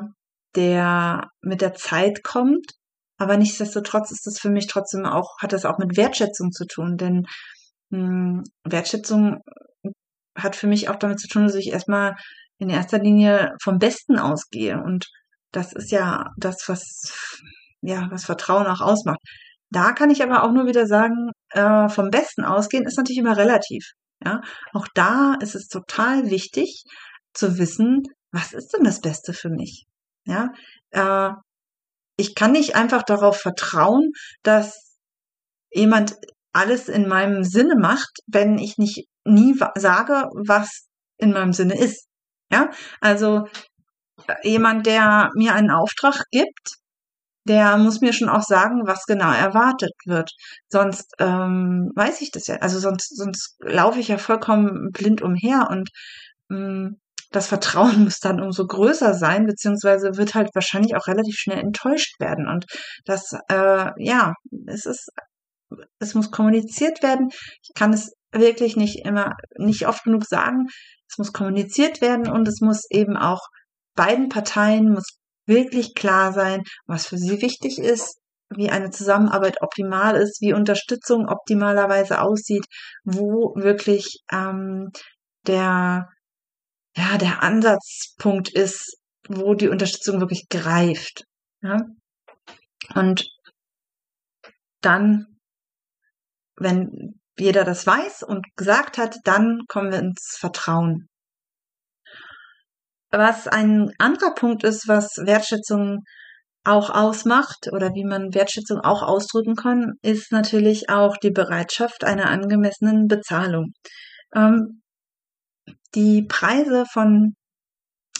der 0.56 1.30
mit 1.41 1.62
der 1.62 1.73
Zeit 1.73 2.23
kommt. 2.23 2.65
Aber 3.17 3.38
nichtsdestotrotz 3.38 4.12
ist 4.12 4.25
das 4.25 4.39
für 4.39 4.49
mich 4.49 4.67
trotzdem 4.67 5.06
auch, 5.06 5.38
hat 5.39 5.54
das 5.54 5.65
auch 5.65 5.78
mit 5.78 5.95
Wertschätzung 5.97 6.51
zu 6.51 6.65
tun. 6.65 6.97
Denn 6.97 7.25
mh, 7.89 7.99
hm, 7.99 8.43
Wertschätzung 8.63 9.41
hat 10.38 10.56
für 10.56 10.67
mich 10.67 10.89
auch 10.89 10.97
damit 10.97 11.19
zu 11.19 11.28
tun, 11.28 11.43
dass 11.43 11.56
ich 11.56 11.71
erstmal 11.71 12.15
in 12.58 12.69
erster 12.69 12.99
Linie 12.99 13.56
vom 13.62 13.80
Besten 13.80 14.19
ausgehe. 14.19 14.82
Und 14.82 15.08
das 15.51 15.73
ist 15.73 15.91
ja 15.91 16.32
das, 16.38 16.67
was, 16.67 17.39
ja, 17.82 18.08
was 18.12 18.25
Vertrauen 18.25 18.67
auch 18.67 18.82
ausmacht. 18.82 19.19
Da 19.71 19.91
kann 19.93 20.10
ich 20.10 20.23
aber 20.23 20.43
auch 20.43 20.51
nur 20.51 20.67
wieder 20.67 20.88
sagen, 20.88 21.32
äh, 21.49 21.89
vom 21.89 22.10
Besten 22.10 22.43
ausgehen 22.43 22.86
ist 22.86 22.97
natürlich 22.97 23.19
immer 23.19 23.38
relativ. 23.38 23.91
Ja, 24.23 24.41
auch 24.73 24.88
da 24.93 25.36
ist 25.41 25.56
es 25.56 25.67
total 25.67 26.30
wichtig 26.30 26.84
zu 27.34 27.58
wissen, 27.58 28.04
was 28.32 28.54
ist 28.54 28.73
denn 28.73 28.84
das 28.84 29.01
Beste 29.01 29.34
für 29.34 29.49
mich? 29.49 29.86
Ja, 30.25 30.49
äh, 30.91 31.32
ich 32.17 32.36
kann 32.36 32.51
nicht 32.54 32.75
einfach 32.75 33.04
darauf 33.04 33.38
vertrauen, 33.38 34.12
dass 34.43 34.97
jemand 35.71 36.15
alles 36.54 36.88
in 36.88 37.08
meinem 37.08 37.43
Sinne 37.43 37.75
macht, 37.75 38.19
wenn 38.28 38.58
ich 38.58 38.78
nicht 38.78 39.08
nie 39.25 39.56
sage, 39.75 40.30
was 40.47 40.88
in 41.17 41.32
meinem 41.32 41.54
Sinne 41.54 41.78
ist. 41.78 42.08
Ja, 42.51 42.69
also 43.01 43.47
äh, 44.28 44.49
jemand, 44.49 44.86
der 44.86 45.30
mir 45.36 45.54
einen 45.54 45.71
Auftrag 45.71 46.23
gibt, 46.32 46.78
der 47.47 47.77
muss 47.77 48.01
mir 48.01 48.13
schon 48.13 48.29
auch 48.29 48.41
sagen, 48.41 48.81
was 48.86 49.05
genau 49.05 49.31
erwartet 49.31 49.93
wird. 50.05 50.31
Sonst 50.69 51.13
ähm, 51.19 51.91
weiß 51.95 52.21
ich 52.21 52.31
das 52.31 52.47
ja. 52.47 52.55
Also 52.58 52.79
sonst, 52.79 53.15
sonst 53.15 53.55
laufe 53.60 53.99
ich 53.99 54.08
ja 54.08 54.17
vollkommen 54.17 54.89
blind 54.91 55.21
umher 55.21 55.67
und 55.69 55.89
ähm, 56.51 56.99
das 57.31 57.47
Vertrauen 57.47 58.03
muss 58.03 58.19
dann 58.19 58.41
umso 58.41 58.65
größer 58.65 59.13
sein, 59.13 59.45
beziehungsweise 59.45 60.17
wird 60.17 60.34
halt 60.36 60.49
wahrscheinlich 60.53 60.95
auch 60.95 61.08
relativ 61.08 61.36
schnell 61.38 61.60
enttäuscht 61.60 62.19
werden. 62.19 62.47
Und 62.47 62.65
das, 63.05 63.34
äh, 63.49 63.91
ja, 63.97 64.34
es 64.67 64.86
ist, 64.86 65.10
es 65.99 66.15
muss 66.15 66.31
kommuniziert 66.31 67.03
werden. 67.03 67.29
Ich 67.62 67.71
kann 67.75 67.93
es 67.93 68.13
wirklich 68.31 68.75
nicht 68.75 69.05
immer, 69.05 69.34
nicht 69.58 69.88
oft 69.88 70.03
genug 70.03 70.25
sagen. 70.25 70.67
Es 71.10 71.17
muss 71.17 71.34
kommuniziert 71.34 72.01
werden 72.01 72.29
und 72.29 72.47
es 72.47 72.60
muss 72.62 72.86
eben 72.89 73.17
auch 73.17 73.41
beiden 73.95 74.29
Parteien 74.29 74.91
muss 74.91 75.17
wirklich 75.45 75.95
klar 75.95 76.34
sein, 76.34 76.63
was 76.86 77.08
für 77.08 77.17
sie 77.17 77.41
wichtig 77.41 77.79
ist, 77.79 78.19
wie 78.49 78.69
eine 78.69 78.91
Zusammenarbeit 78.91 79.62
optimal 79.62 80.15
ist, 80.15 80.41
wie 80.41 80.53
Unterstützung 80.53 81.27
optimalerweise 81.27 82.21
aussieht, 82.21 82.65
wo 83.03 83.53
wirklich 83.55 84.19
ähm, 84.31 84.91
der 85.47 86.10
ja 86.95 87.17
der 87.17 87.43
Ansatzpunkt 87.43 88.49
ist, 88.49 88.97
wo 89.27 89.53
die 89.53 89.69
Unterstützung 89.69 90.19
wirklich 90.19 90.47
greift. 90.49 91.25
Ja? 91.62 91.81
Und 92.93 93.27
dann, 94.81 95.25
wenn 96.58 97.19
jeder 97.38 97.63
das 97.63 97.86
weiß 97.86 98.23
und 98.23 98.45
gesagt 98.55 98.97
hat, 98.97 99.17
dann 99.23 99.62
kommen 99.67 99.91
wir 99.91 99.99
ins 99.99 100.38
Vertrauen. 100.39 101.10
Was 103.17 103.47
ein 103.47 103.93
anderer 103.97 104.34
Punkt 104.34 104.65
ist, 104.65 104.89
was 104.89 105.15
Wertschätzung 105.23 106.04
auch 106.65 106.89
ausmacht 106.89 107.69
oder 107.71 107.93
wie 107.93 108.04
man 108.04 108.34
Wertschätzung 108.34 108.80
auch 108.82 109.04
ausdrücken 109.04 109.56
kann, 109.56 109.93
ist 110.01 110.34
natürlich 110.34 110.89
auch 110.89 111.15
die 111.15 111.32
Bereitschaft 111.32 112.04
einer 112.04 112.30
angemessenen 112.30 113.08
Bezahlung. 113.08 113.71
Ähm, 114.36 114.82
die 115.93 116.23
Preise 116.23 116.84
von 116.91 117.36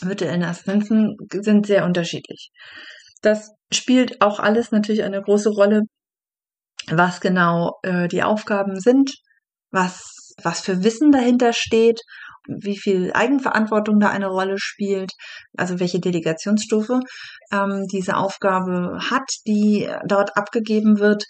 virtuellen 0.02 0.44
Assistenzen 0.44 1.18
sind 1.30 1.68
sehr 1.68 1.84
unterschiedlich. 1.84 2.52
Das 3.22 3.52
spielt 3.74 4.22
auch 4.22 4.40
alles 4.40 4.72
natürlich 4.72 5.04
eine 5.04 5.22
große 5.22 5.50
Rolle, 5.50 5.82
was 6.88 7.20
genau 7.20 7.80
äh, 7.84 8.08
die 8.08 8.24
Aufgaben 8.24 8.80
sind, 8.80 9.12
was, 9.72 10.34
was 10.42 10.62
für 10.62 10.86
Wissen 10.86 11.12
dahinter 11.12 11.52
steht, 11.52 12.00
wie 12.48 12.78
viel 12.78 13.12
Eigenverantwortung 13.14 14.00
da 14.00 14.10
eine 14.10 14.28
Rolle 14.28 14.58
spielt, 14.58 15.12
also 15.58 15.80
welche 15.80 16.00
Delegationsstufe 16.00 17.00
ähm, 17.52 17.86
diese 17.92 18.18
Aufgabe 18.18 19.00
hat, 19.10 19.30
die 19.48 19.90
dort 20.06 20.38
abgegeben 20.38 21.00
wird 21.00 21.26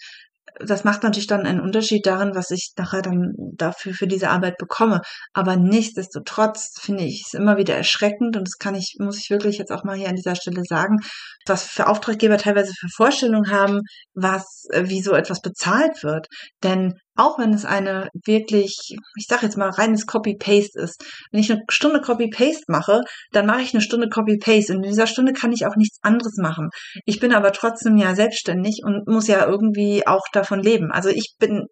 das 0.60 0.84
macht 0.84 1.02
natürlich 1.02 1.26
dann 1.26 1.46
einen 1.46 1.60
Unterschied 1.60 2.06
darin, 2.06 2.34
was 2.34 2.50
ich 2.50 2.72
nachher 2.76 3.02
dann 3.02 3.34
dafür 3.54 3.94
für 3.94 4.06
diese 4.06 4.30
Arbeit 4.30 4.56
bekomme. 4.58 5.02
Aber 5.32 5.56
nichtsdestotrotz 5.56 6.78
finde 6.80 7.04
ich 7.04 7.24
es 7.26 7.34
immer 7.34 7.56
wieder 7.56 7.74
erschreckend 7.74 8.36
und 8.36 8.46
das 8.46 8.58
kann 8.58 8.74
ich, 8.74 8.96
muss 8.98 9.18
ich 9.18 9.30
wirklich 9.30 9.58
jetzt 9.58 9.70
auch 9.70 9.84
mal 9.84 9.96
hier 9.96 10.08
an 10.08 10.16
dieser 10.16 10.34
Stelle 10.34 10.62
sagen, 10.64 10.98
was 11.46 11.64
für 11.64 11.86
Auftraggeber 11.88 12.38
teilweise 12.38 12.72
für 12.78 12.88
Vorstellungen 12.88 13.50
haben, 13.50 13.80
was, 14.14 14.64
äh, 14.70 14.84
wie 14.88 15.02
so 15.02 15.12
etwas 15.12 15.40
bezahlt 15.40 16.02
wird. 16.02 16.26
Denn 16.62 16.94
auch 17.16 17.38
wenn 17.38 17.52
es 17.52 17.64
eine 17.64 18.08
wirklich, 18.24 18.96
ich 19.16 19.26
sage 19.26 19.46
jetzt 19.46 19.56
mal, 19.56 19.70
reines 19.70 20.06
Copy-Paste 20.06 20.80
ist. 20.80 21.04
Wenn 21.30 21.40
ich 21.40 21.50
eine 21.50 21.62
Stunde 21.68 22.00
Copy-Paste 22.00 22.64
mache, 22.68 23.02
dann 23.32 23.46
mache 23.46 23.62
ich 23.62 23.74
eine 23.74 23.80
Stunde 23.80 24.08
Copy-Paste. 24.08 24.72
Und 24.74 24.84
in 24.84 24.90
dieser 24.90 25.06
Stunde 25.06 25.32
kann 25.32 25.52
ich 25.52 25.66
auch 25.66 25.76
nichts 25.76 25.98
anderes 26.02 26.36
machen. 26.36 26.68
Ich 27.04 27.20
bin 27.20 27.34
aber 27.34 27.52
trotzdem 27.52 27.96
ja 27.96 28.14
selbstständig 28.14 28.80
und 28.84 29.08
muss 29.08 29.26
ja 29.26 29.46
irgendwie 29.46 30.06
auch 30.06 30.24
davon 30.32 30.60
leben. 30.60 30.90
Also 30.92 31.08
ich 31.08 31.34
bin 31.38 31.66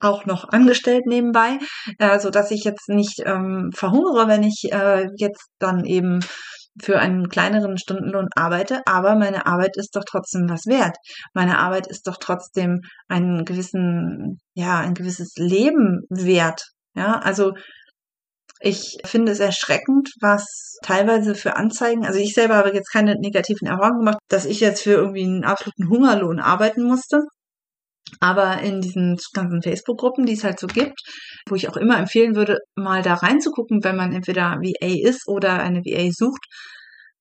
auch 0.00 0.26
noch 0.26 0.48
angestellt 0.48 1.06
nebenbei, 1.06 1.58
äh, 1.98 2.18
so 2.18 2.30
dass 2.30 2.50
ich 2.50 2.64
jetzt 2.64 2.88
nicht 2.88 3.22
ähm, 3.24 3.70
verhungere, 3.72 4.26
wenn 4.26 4.42
ich 4.42 4.64
äh, 4.72 5.06
jetzt 5.16 5.50
dann 5.58 5.84
eben 5.84 6.20
für 6.80 6.98
einen 6.98 7.28
kleineren 7.28 7.78
Stundenlohn 7.78 8.28
arbeite, 8.34 8.82
aber 8.86 9.14
meine 9.14 9.46
Arbeit 9.46 9.76
ist 9.76 9.94
doch 9.96 10.04
trotzdem 10.06 10.48
was 10.48 10.66
wert. 10.66 10.96
Meine 11.34 11.58
Arbeit 11.58 11.86
ist 11.86 12.06
doch 12.06 12.16
trotzdem 12.18 12.80
einen 13.08 13.44
gewissen, 13.44 14.38
ja, 14.54 14.78
ein 14.80 14.94
gewisses 14.94 15.34
Leben 15.36 16.02
wert. 16.08 16.62
Ja, 16.94 17.18
also 17.18 17.52
ich 18.60 18.98
finde 19.04 19.32
es 19.32 19.40
erschreckend, 19.40 20.10
was 20.20 20.78
teilweise 20.82 21.34
für 21.34 21.56
Anzeigen, 21.56 22.06
also 22.06 22.18
ich 22.18 22.32
selber 22.32 22.56
habe 22.56 22.72
jetzt 22.72 22.92
keine 22.92 23.16
negativen 23.18 23.66
Erfahrungen 23.66 24.00
gemacht, 24.00 24.18
dass 24.28 24.44
ich 24.44 24.60
jetzt 24.60 24.82
für 24.82 24.92
irgendwie 24.92 25.24
einen 25.24 25.44
absoluten 25.44 25.88
Hungerlohn 25.88 26.38
arbeiten 26.38 26.84
musste. 26.84 27.22
Aber 28.20 28.60
in 28.60 28.80
diesen 28.80 29.18
ganzen 29.32 29.62
Facebook-Gruppen, 29.62 30.26
die 30.26 30.34
es 30.34 30.44
halt 30.44 30.58
so 30.58 30.66
gibt, 30.66 31.00
wo 31.48 31.54
ich 31.54 31.68
auch 31.68 31.76
immer 31.76 31.98
empfehlen 31.98 32.36
würde, 32.36 32.58
mal 32.74 33.02
da 33.02 33.14
reinzugucken, 33.14 33.84
wenn 33.84 33.96
man 33.96 34.12
entweder 34.12 34.58
VA 34.60 35.08
ist 35.08 35.26
oder 35.26 35.60
eine 35.60 35.80
VA 35.80 36.10
sucht. 36.12 36.44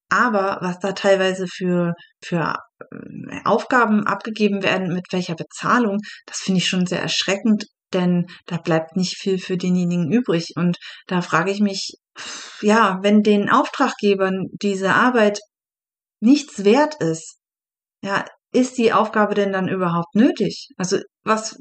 Aber 0.09 0.57
was 0.61 0.79
da 0.79 0.91
teilweise 0.91 1.47
für, 1.47 1.93
für 2.21 2.55
äh, 2.79 3.39
Aufgaben 3.45 4.05
abgegeben 4.05 4.61
werden, 4.61 4.93
mit 4.93 5.05
welcher 5.11 5.35
Bezahlung, 5.35 5.99
das 6.25 6.39
finde 6.39 6.59
ich 6.59 6.67
schon 6.67 6.85
sehr 6.85 7.01
erschreckend, 7.01 7.65
denn 7.93 8.27
da 8.45 8.57
bleibt 8.57 8.97
nicht 8.97 9.17
viel 9.17 9.39
für 9.39 9.57
denjenigen 9.57 10.11
übrig. 10.11 10.53
Und 10.57 10.77
da 11.07 11.21
frage 11.21 11.51
ich 11.51 11.61
mich, 11.61 11.93
ja, 12.61 12.99
wenn 13.01 13.23
den 13.23 13.49
Auftraggebern 13.49 14.47
diese 14.61 14.93
Arbeit 14.93 15.39
nichts 16.19 16.65
wert 16.65 16.95
ist, 17.01 17.37
ja, 18.03 18.25
ist 18.51 18.77
die 18.77 18.93
Aufgabe 18.93 19.33
denn 19.33 19.53
dann 19.53 19.67
überhaupt 19.67 20.15
nötig? 20.15 20.69
Also 20.77 20.99
was 21.23 21.57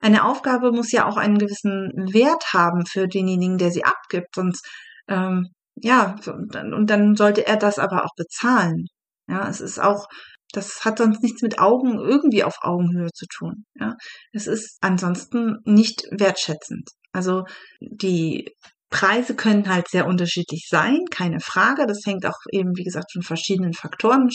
eine 0.00 0.24
Aufgabe 0.24 0.72
muss 0.72 0.92
ja 0.92 1.06
auch 1.06 1.16
einen 1.16 1.38
gewissen 1.38 1.90
Wert 2.12 2.52
haben 2.52 2.84
für 2.86 3.08
denjenigen, 3.08 3.58
der 3.58 3.70
sie 3.70 3.84
abgibt, 3.84 4.34
sonst 4.34 4.66
ähm, 5.08 5.48
ja 5.76 6.16
und 6.26 6.90
dann 6.90 7.16
sollte 7.16 7.46
er 7.46 7.56
das 7.56 7.78
aber 7.78 8.04
auch 8.04 8.14
bezahlen. 8.16 8.86
Ja, 9.28 9.48
es 9.48 9.60
ist 9.60 9.78
auch 9.80 10.06
das 10.52 10.84
hat 10.84 10.98
sonst 10.98 11.22
nichts 11.22 11.42
mit 11.42 11.58
Augen 11.58 11.98
irgendwie 11.98 12.44
auf 12.44 12.58
Augenhöhe 12.60 13.10
zu 13.12 13.26
tun. 13.26 13.64
Ja, 13.74 13.94
es 14.32 14.46
ist 14.46 14.78
ansonsten 14.80 15.58
nicht 15.64 16.04
wertschätzend. 16.10 16.88
Also 17.12 17.44
die 17.80 18.48
Preise 18.90 19.34
können 19.34 19.68
halt 19.68 19.88
sehr 19.88 20.06
unterschiedlich 20.06 20.66
sein, 20.70 21.00
keine 21.10 21.40
Frage. 21.40 21.86
Das 21.86 22.02
hängt 22.06 22.24
auch 22.26 22.38
eben, 22.52 22.76
wie 22.76 22.84
gesagt, 22.84 23.12
von 23.12 23.22
verschiedenen 23.22 23.72
Faktoren 23.72 24.28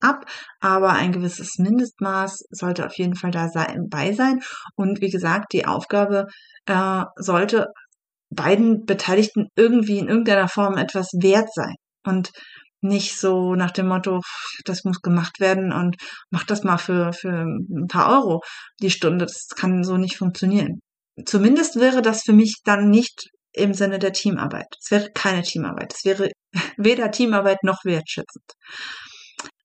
ab, 0.00 0.24
aber 0.60 0.92
ein 0.92 1.12
gewisses 1.12 1.58
Mindestmaß 1.58 2.44
sollte 2.50 2.86
auf 2.86 2.96
jeden 2.96 3.14
Fall 3.14 3.30
da 3.30 3.48
sein, 3.48 3.86
bei 3.88 4.12
sein. 4.12 4.40
Und 4.76 5.00
wie 5.00 5.10
gesagt, 5.10 5.52
die 5.52 5.66
Aufgabe 5.66 6.26
äh, 6.66 7.02
sollte 7.16 7.66
beiden 8.30 8.84
Beteiligten 8.84 9.48
irgendwie 9.56 9.98
in 9.98 10.08
irgendeiner 10.08 10.48
Form 10.48 10.76
etwas 10.76 11.08
wert 11.20 11.48
sein. 11.54 11.74
Und 12.04 12.30
nicht 12.80 13.18
so 13.18 13.54
nach 13.54 13.72
dem 13.72 13.88
Motto, 13.88 14.20
das 14.64 14.84
muss 14.84 15.00
gemacht 15.00 15.40
werden 15.40 15.72
und 15.72 15.96
mach 16.30 16.44
das 16.44 16.62
mal 16.62 16.78
für, 16.78 17.12
für 17.12 17.30
ein 17.30 17.86
paar 17.88 18.12
Euro 18.12 18.40
die 18.80 18.90
Stunde. 18.90 19.26
Das 19.26 19.48
kann 19.56 19.82
so 19.82 19.96
nicht 19.96 20.16
funktionieren. 20.16 20.80
Zumindest 21.24 21.76
wäre 21.80 22.02
das 22.02 22.22
für 22.22 22.32
mich 22.32 22.60
dann 22.64 22.90
nicht 22.90 23.30
im 23.52 23.74
Sinne 23.74 23.98
der 23.98 24.12
Teamarbeit. 24.12 24.66
Es 24.80 24.90
wäre 24.90 25.10
keine 25.12 25.42
Teamarbeit. 25.42 25.92
Es 25.92 26.04
wäre 26.04 26.30
weder 26.76 27.10
Teamarbeit 27.10 27.58
noch 27.64 27.84
wertschätzend. 27.84 28.44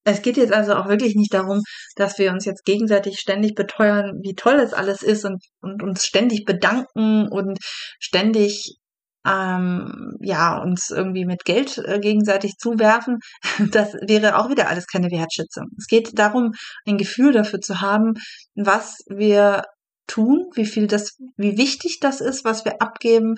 Es 0.04 0.22
geht 0.22 0.38
jetzt 0.38 0.54
also 0.54 0.74
auch 0.74 0.88
wirklich 0.88 1.16
nicht 1.16 1.34
darum, 1.34 1.62
dass 1.96 2.18
wir 2.20 2.32
uns 2.32 2.46
jetzt 2.46 2.66
gegenseitig 2.66 3.20
ständig 3.20 3.56
beteuern, 3.56 4.20
wie 4.22 4.36
toll 4.36 4.56
es 4.56 4.74
alles 4.74 5.02
ist 5.02 5.26
und, 5.26 5.44
und 5.62 5.82
uns 5.82 6.06
ständig 6.06 6.46
bedanken 6.46 7.28
und 7.30 7.58
ständig 8.00 8.78
ähm, 9.26 10.18
ja 10.20 10.58
uns 10.62 10.90
irgendwie 10.90 11.26
mit 11.26 11.46
Geld 11.46 11.78
äh, 11.78 12.00
gegenseitig 12.00 12.58
zuwerfen. 12.58 13.20
Das 13.72 13.94
wäre 13.94 14.38
auch 14.38 14.50
wieder 14.50 14.68
alles 14.68 14.88
keine 14.88 15.10
Wertschätzung. 15.12 15.68
Es 15.78 15.88
geht 15.88 16.18
darum, 16.20 16.52
ein 16.86 16.98
Gefühl 16.98 17.32
dafür 17.32 17.62
zu 17.62 17.82
haben, 17.82 18.14
was 18.56 18.98
wir 19.08 19.64
tun, 20.08 20.50
wie 20.56 20.66
viel 20.66 20.88
das, 20.88 21.18
wie 21.38 21.58
wichtig 21.58 22.00
das 22.02 22.20
ist, 22.20 22.44
was 22.44 22.66
wir 22.66 22.82
abgeben. 22.82 23.36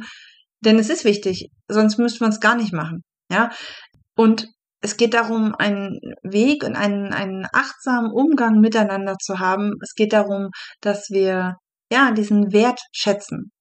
Denn 0.62 0.80
es 0.80 0.90
ist 0.90 1.06
wichtig, 1.06 1.50
sonst 1.68 2.00
müsste 2.00 2.24
man 2.24 2.32
es 2.32 2.40
gar 2.40 2.56
nicht 2.56 2.74
machen. 2.74 3.04
Ja, 3.32 3.52
und 4.16 4.48
es 4.82 4.98
geht 4.98 5.14
darum, 5.14 5.56
einen 5.56 6.00
Weg 6.24 6.64
und 6.64 6.76
einen, 6.76 7.14
einen 7.14 7.48
achtsamen 7.52 8.12
Umgang 8.12 8.60
miteinander 8.60 9.16
zu 9.18 9.40
haben. 9.40 9.74
Es 9.82 9.94
geht 9.96 10.14
darum, 10.14 10.50
dass 10.82 11.10
wir 11.10 11.56
ja 11.92 12.12
diesen 12.12 12.52
Wert 12.52 12.80
schätzen, 12.92 13.52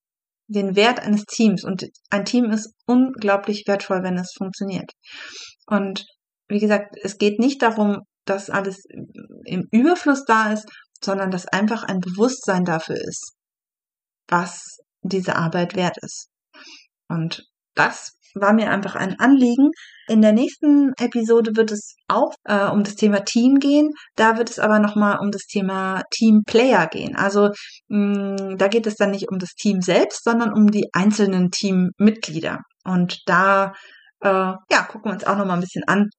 den 0.48 0.77
Wert 0.77 1.00
eines 1.00 1.24
Teams. 1.24 1.64
Und 1.64 1.87
ein 2.11 2.24
Team 2.24 2.50
ist 2.50 2.74
unglaublich 2.87 3.64
wertvoll, 3.66 4.03
wenn 4.03 4.18
es 4.18 4.35
funktioniert. 4.37 4.90
Und 5.66 6.05
wie 6.48 6.61
gesagt, 6.61 6.96
es 7.03 7.16
geht 7.18 7.38
nicht 7.38 7.62
darum, 7.62 8.00
dass 8.27 8.50
alles 8.50 8.85
im 9.44 9.66
Überfluss 9.70 10.24
da 10.24 10.53
ist, 10.53 10.68
sondern 11.03 11.31
dass 11.31 11.46
einfach 11.46 11.85
ein 11.85 12.00
Bewusstsein 12.00 12.64
dafür 12.64 12.96
ist, 12.96 13.35
was 14.29 14.79
diese 15.03 15.37
Arbeit 15.37 15.77
wert 15.77 15.96
ist. 16.03 16.29
Und 17.09 17.44
das 17.74 18.12
war 18.35 18.53
mir 18.53 18.70
einfach 18.70 18.94
ein 18.94 19.18
Anliegen. 19.18 19.70
In 20.09 20.20
der 20.20 20.33
nächsten 20.33 20.92
Episode 20.99 21.53
wird 21.55 21.73
es 21.73 21.94
auch 22.09 22.35
äh, 22.44 22.66
um 22.66 22.85
das 22.85 22.97
Thema 22.97 23.20
Team 23.20 23.59
gehen. 23.59 23.90
Da 24.16 24.37
wird 24.37 24.51
es 24.51 24.59
aber 24.59 24.79
nochmal 24.79 25.18
um 25.20 25.31
das 25.31 25.47
Thema 25.47 26.03
Teamplayer 26.11 26.87
gehen. 26.88 27.16
Also 27.16 27.51
mh, 27.88 28.53
mm, 28.53 28.59
da 28.59 28.68
geht 28.68 28.87
es 28.87 28.97
dann 28.97 29.11
nicht 29.11 29.29
um 29.31 29.38
das 29.38 29.55
Team 29.55 29.81
selbst, 29.81 30.25
sondern 30.25 30.53
um 30.53 30.70
die 30.70 30.88
einzelnen 30.92 31.51
Teammitglieder. 31.51 32.61
Und 32.85 33.23
da 33.27 33.73
äh, 34.20 34.29
ja, 34.29 34.83
gucken 34.88 35.11
wir 35.11 35.14
uns 35.14 35.25
auch 35.25 35.37
nochmal 35.37 35.57
ein 35.57 35.61
bisschen 35.61 35.85
an, 35.87 36.11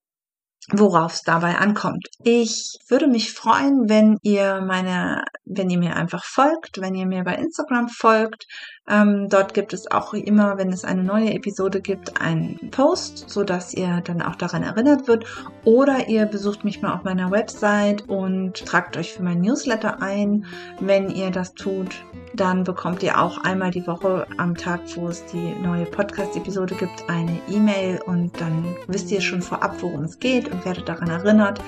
worauf 0.71 1.13
es 1.13 1.21
dabei 1.21 1.57
ankommt. 1.57 2.07
Ich 2.23 2.77
würde 2.87 3.07
mich 3.07 3.33
freuen, 3.33 3.87
wenn 3.87 4.17
ihr 4.23 4.61
meine, 4.61 5.23
wenn 5.45 5.69
ihr 5.69 5.79
mir 5.79 5.95
einfach 5.95 6.23
folgt, 6.23 6.81
wenn 6.81 6.95
ihr 6.95 7.05
mir 7.05 7.23
bei 7.23 7.35
Instagram 7.35 7.89
folgt. 7.89 8.45
Ähm, 8.87 9.29
dort 9.29 9.55
gibt 9.55 9.73
es 9.73 9.89
auch 9.89 10.13
immer, 10.13 10.57
wenn 10.57 10.71
es 10.71 10.85
eine 10.85 11.03
neue 11.03 11.33
Episode 11.33 11.81
gibt, 11.81 12.21
einen 12.21 12.69
Post, 12.69 13.29
so 13.29 13.43
dass 13.43 13.73
ihr 13.73 14.01
dann 14.01 14.21
auch 14.21 14.35
daran 14.35 14.61
erinnert 14.61 15.07
wird. 15.07 15.25
Oder 15.63 16.07
ihr 16.07 16.25
besucht 16.27 16.63
mich 16.63 16.81
mal 16.81 16.93
auf 16.93 17.03
meiner 17.03 17.31
Website 17.31 18.07
und 18.07 18.65
tragt 18.65 18.95
euch 18.97 19.13
für 19.13 19.23
mein 19.23 19.41
Newsletter 19.41 20.01
ein. 20.01 20.45
Wenn 20.79 21.09
ihr 21.09 21.31
das 21.31 21.55
tut, 21.55 21.95
dann 22.35 22.63
bekommt 22.63 23.01
ihr 23.01 23.19
auch 23.19 23.43
einmal 23.43 23.71
die 23.71 23.87
Woche 23.87 24.27
am 24.37 24.55
Tag, 24.55 24.81
wo 24.95 25.07
es 25.07 25.25
die 25.25 25.55
neue 25.63 25.85
Podcast-Episode 25.85 26.75
gibt, 26.75 27.09
eine 27.09 27.39
E-Mail 27.49 28.01
und 28.05 28.39
dann 28.39 28.75
wisst 28.87 29.11
ihr 29.11 29.21
schon 29.21 29.41
vorab, 29.41 29.81
worum 29.81 30.03
es 30.03 30.19
geht 30.19 30.51
und 30.51 30.63
werdet 30.63 30.87
daran 30.87 31.09
erinnert. 31.09 31.59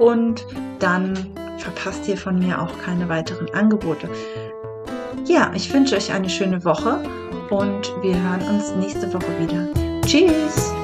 Und 0.00 0.44
dann 0.80 1.14
verpasst 1.58 2.08
ihr 2.08 2.16
von 2.16 2.38
mir 2.38 2.60
auch 2.60 2.76
keine 2.78 3.08
weiteren 3.08 3.48
Angebote. 3.54 4.08
Ja, 5.26 5.50
ich 5.54 5.72
wünsche 5.72 5.96
euch 5.96 6.12
eine 6.12 6.28
schöne 6.28 6.64
Woche 6.64 7.02
und 7.48 7.92
wir 8.02 8.14
hören 8.14 8.42
uns 8.48 8.74
nächste 8.76 9.12
Woche 9.12 9.32
wieder. 9.40 9.66
Tschüss! 10.06 10.74